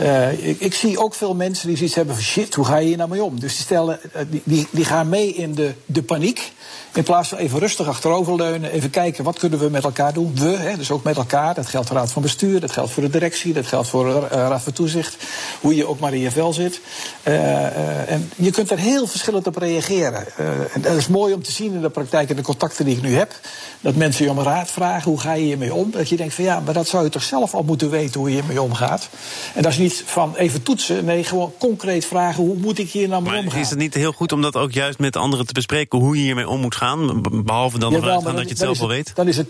Uh, 0.00 0.48
ik, 0.48 0.60
ik, 0.60 0.74
zie 0.74 0.98
ook 0.98 1.14
veel 1.14 1.34
mensen 1.34 1.66
die 1.66 1.76
zoiets 1.76 1.94
hebben 1.94 2.14
van 2.14 2.24
shit, 2.24 2.54
hoe 2.54 2.64
ga 2.64 2.76
je 2.76 2.86
hier 2.86 2.96
nou 2.96 3.10
mee 3.10 3.22
om? 3.22 3.40
Dus 3.40 3.54
die, 3.54 3.64
stellen, 3.64 4.00
die, 4.44 4.66
die 4.70 4.84
gaan 4.84 5.08
mee 5.08 5.34
in 5.34 5.54
de, 5.54 5.72
de 5.86 6.02
paniek. 6.02 6.52
In 6.92 7.02
plaats 7.02 7.28
van 7.28 7.38
even 7.38 7.58
rustig 7.58 7.88
achteroverleunen, 7.88 8.70
even 8.70 8.90
kijken 8.90 9.24
wat 9.24 9.38
kunnen 9.38 9.58
we 9.58 9.68
met 9.68 9.84
elkaar 9.84 10.12
doen. 10.12 10.32
We, 10.34 10.48
hè, 10.48 10.76
dus 10.76 10.90
ook 10.90 11.02
met 11.02 11.16
elkaar. 11.16 11.54
Dat 11.54 11.66
geldt 11.66 11.86
voor 11.86 11.96
de 11.96 12.02
Raad 12.02 12.12
van 12.12 12.22
Bestuur, 12.22 12.60
dat 12.60 12.70
geldt 12.70 12.90
voor 12.90 13.02
de 13.02 13.10
directie, 13.10 13.52
dat 13.52 13.66
geldt 13.66 13.88
voor 13.88 14.04
de 14.04 14.10
uh, 14.10 14.28
Raad 14.30 14.62
van 14.62 14.72
Toezicht. 14.72 15.16
Hoe 15.60 15.74
je 15.74 15.86
ook 15.86 15.98
maar 15.98 16.14
in 16.14 16.20
je 16.20 16.30
vel 16.30 16.52
zit. 16.52 16.80
En 17.22 18.30
je 18.36 18.50
kunt 18.50 18.70
er 18.70 18.78
heel 18.78 19.06
verschillend 19.06 19.46
op 19.46 19.56
reageren. 19.56 20.26
en 20.72 20.80
dat 20.80 20.96
is 20.96 21.08
mooi 21.08 21.34
om 21.34 21.42
te 21.42 21.52
zien 21.52 21.74
in 21.74 21.80
de 21.80 21.90
praktijk 21.90 22.30
en 22.30 22.36
de 22.36 22.42
contacten 22.42 22.84
die 22.84 22.96
ik 22.96 23.02
nu 23.02 23.14
heb. 23.14 23.32
Dat 23.80 23.94
mensen 23.94 24.24
je 24.24 24.30
om 24.30 24.40
raad 24.40 24.70
vragen, 24.70 25.10
hoe 25.10 25.20
ga 25.20 25.32
je 25.32 25.44
hiermee 25.44 25.74
om? 25.74 25.90
Dat 25.90 26.08
je 26.08 26.16
denkt 26.16 26.34
van 26.34 26.44
ja, 26.44 26.60
maar 26.60 26.74
dat 26.74 26.88
zou 26.88 27.04
je 27.04 27.10
toch 27.10 27.22
zelf 27.22 27.54
al 27.54 27.62
moeten 27.62 27.90
weten 27.90 28.20
hoe 28.20 28.28
je 28.28 28.34
hiermee 28.34 28.62
omgaat. 28.62 29.08
En 29.54 29.62
dat 29.62 29.72
is 29.72 29.78
niet 29.78 29.89
van 29.94 30.36
even 30.36 30.62
toetsen, 30.62 31.04
nee, 31.04 31.24
gewoon 31.24 31.52
concreet 31.58 32.04
vragen 32.04 32.44
hoe 32.44 32.56
moet 32.56 32.78
ik 32.78 32.90
hier 32.90 33.08
nou 33.08 33.22
mee 33.22 33.32
maar 33.32 33.40
omgaan. 33.40 33.60
Is 33.60 33.70
het 33.70 33.78
niet 33.78 33.94
heel 33.94 34.12
goed 34.12 34.32
om 34.32 34.42
dat 34.42 34.56
ook 34.56 34.72
juist 34.72 34.98
met 34.98 35.16
anderen 35.16 35.46
te 35.46 35.52
bespreken 35.52 35.98
hoe 35.98 36.16
je 36.16 36.22
hiermee 36.22 36.48
om 36.48 36.60
moet 36.60 36.74
gaan? 36.74 37.22
Behalve 37.44 37.78
dan 37.78 37.94
ervan 37.94 38.10
uitgaan 38.10 38.34
dat 38.34 38.42
je 38.42 38.48
het 38.48 38.58
zelf 38.58 38.78
wel 38.78 38.88
weet? 38.88 39.12
Dan 39.14 39.28
is 39.28 39.36
het 39.36 39.48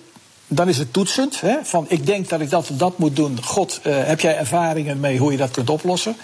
dan 0.53 0.68
is 0.68 0.79
het 0.79 0.92
toetsend. 0.92 1.40
Hè, 1.40 1.57
van 1.62 1.85
ik 1.88 2.07
denk 2.07 2.29
dat 2.29 2.40
ik 2.40 2.50
dat 2.50 2.70
dat 2.72 2.98
moet 2.98 3.16
doen. 3.16 3.38
God, 3.42 3.81
uh, 3.87 3.94
heb 4.05 4.20
jij 4.20 4.37
ervaringen 4.37 5.00
mee 5.00 5.18
hoe 5.18 5.33
je 5.33 5.38
dat 5.38 5.50
kunt 5.50 5.70
oplossen? 5.70 6.16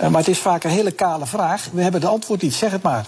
Uh, 0.00 0.08
maar 0.08 0.20
het 0.20 0.28
is 0.28 0.38
vaak 0.38 0.64
een 0.64 0.70
hele 0.70 0.90
kale 0.90 1.26
vraag. 1.26 1.68
We 1.72 1.82
hebben 1.82 2.00
de 2.00 2.06
antwoord 2.06 2.42
niet. 2.42 2.54
Zeg 2.54 2.70
het 2.70 2.82
maar. 2.82 3.06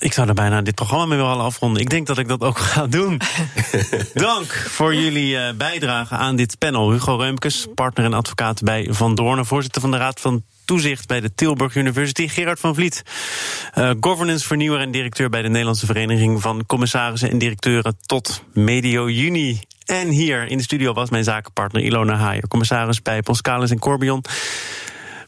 Ik 0.00 0.12
zou 0.12 0.28
er 0.28 0.34
bijna 0.34 0.62
dit 0.62 0.74
programma 0.74 1.06
mee 1.06 1.18
willen 1.18 1.36
afronden. 1.36 1.82
Ik 1.82 1.90
denk 1.90 2.06
dat 2.06 2.18
ik 2.18 2.28
dat 2.28 2.40
ook 2.40 2.58
ga 2.58 2.86
doen. 2.86 3.20
Dank 4.14 4.52
voor 4.52 4.94
jullie 4.94 5.34
uh, 5.34 5.52
bijdrage 5.56 6.14
aan 6.14 6.36
dit 6.36 6.58
panel. 6.58 6.90
Hugo 6.90 7.16
Reumkes, 7.16 7.66
partner 7.74 8.04
en 8.04 8.14
advocaat 8.14 8.62
bij 8.62 8.86
Van 8.90 9.14
Doornen, 9.14 9.46
voorzitter 9.46 9.80
van 9.80 9.90
de 9.90 9.96
Raad 9.96 10.20
van 10.20 10.42
Toezicht 10.64 11.06
bij 11.06 11.20
de 11.20 11.34
Tilburg 11.34 11.74
University. 11.74 12.28
Gerard 12.28 12.60
van 12.60 12.74
Vliet, 12.74 13.02
uh, 13.74 13.90
governance 14.00 14.46
vernieuwer 14.46 14.80
en 14.80 14.90
directeur 14.90 15.30
bij 15.30 15.42
de 15.42 15.48
Nederlandse 15.48 15.86
Vereniging 15.86 16.42
van 16.42 16.66
Commissarissen 16.66 17.30
en 17.30 17.38
Directeuren 17.38 17.96
tot 18.06 18.42
medio 18.52 19.08
juni. 19.08 19.60
En 19.84 20.08
hier 20.08 20.46
in 20.46 20.56
de 20.56 20.62
studio 20.62 20.92
was 20.92 21.10
mijn 21.10 21.24
zakenpartner 21.24 21.82
Ilona 21.82 22.16
Haier, 22.16 22.48
commissaris 22.48 23.02
bij 23.02 23.22
Poscalis 23.22 23.70
en 23.70 23.78
Corbion. 23.78 24.24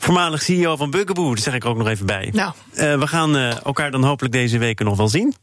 Voormalig 0.03 0.43
CEO 0.43 0.77
van 0.77 0.91
Bugaboo, 0.91 1.35
dat 1.35 1.45
zeg 1.45 1.55
ik 1.55 1.65
er 1.65 1.69
ook 1.69 1.77
nog 1.77 1.89
even 1.89 2.07
bij. 2.07 2.31
Nou. 2.33 2.53
Uh, 2.73 2.99
we 2.99 3.07
gaan 3.07 3.37
uh, 3.37 3.65
elkaar 3.65 3.91
dan 3.91 4.05
hopelijk 4.05 4.35
deze 4.35 4.59
weken 4.59 4.85
nog 4.85 4.97
wel 4.97 5.09
zien. 5.09 5.35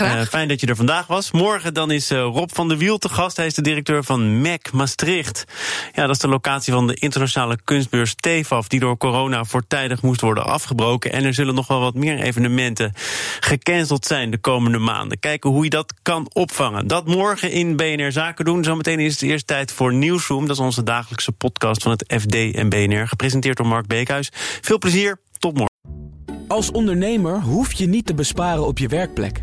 Uh, 0.00 0.22
fijn 0.22 0.48
dat 0.48 0.60
je 0.60 0.66
er 0.66 0.76
vandaag 0.76 1.06
was. 1.06 1.30
Morgen 1.30 1.74
dan 1.74 1.90
is 1.90 2.10
uh, 2.10 2.18
Rob 2.18 2.48
van 2.52 2.68
der 2.68 2.78
Wiel 2.78 2.98
te 2.98 3.08
gast. 3.08 3.36
Hij 3.36 3.46
is 3.46 3.54
de 3.54 3.62
directeur 3.62 4.04
van 4.04 4.40
MEC 4.40 4.72
Maastricht. 4.72 5.44
Ja, 5.92 6.06
dat 6.06 6.14
is 6.14 6.18
de 6.18 6.28
locatie 6.28 6.72
van 6.72 6.86
de 6.86 6.94
internationale 6.94 7.58
kunstbeurs 7.64 8.14
TEFAF... 8.14 8.68
die 8.68 8.80
door 8.80 8.96
corona 8.96 9.44
voortijdig 9.44 10.02
moest 10.02 10.20
worden 10.20 10.44
afgebroken. 10.44 11.12
En 11.12 11.24
er 11.24 11.34
zullen 11.34 11.54
nog 11.54 11.66
wel 11.66 11.80
wat 11.80 11.94
meer 11.94 12.20
evenementen 12.20 12.92
gecanceld 13.40 14.06
zijn 14.06 14.30
de 14.30 14.38
komende 14.38 14.78
maanden. 14.78 15.18
Kijken 15.18 15.50
hoe 15.50 15.64
je 15.64 15.70
dat 15.70 15.94
kan 16.02 16.30
opvangen. 16.32 16.86
Dat 16.86 17.06
morgen 17.06 17.50
in 17.50 17.76
BNR 17.76 18.12
Zaken 18.12 18.44
doen. 18.44 18.64
Zometeen 18.64 19.00
is 19.00 19.12
het 19.12 19.22
eerst 19.22 19.46
tijd 19.46 19.72
voor 19.72 19.94
Nieuwsroom. 19.94 20.46
Dat 20.46 20.56
is 20.56 20.62
onze 20.62 20.82
dagelijkse 20.82 21.32
podcast 21.32 21.82
van 21.82 21.90
het 21.90 22.14
FD 22.20 22.54
en 22.54 22.68
BNR. 22.68 23.08
Gepresenteerd 23.08 23.56
door 23.56 23.66
Mark 23.66 23.86
Beekhuis. 23.86 24.30
Veel 24.60 24.78
plezier, 24.78 25.20
tot 25.38 25.52
morgen. 25.52 25.70
Als 26.48 26.70
ondernemer 26.70 27.40
hoef 27.40 27.72
je 27.72 27.86
niet 27.86 28.06
te 28.06 28.14
besparen 28.14 28.66
op 28.66 28.78
je 28.78 28.88
werkplek. 28.88 29.42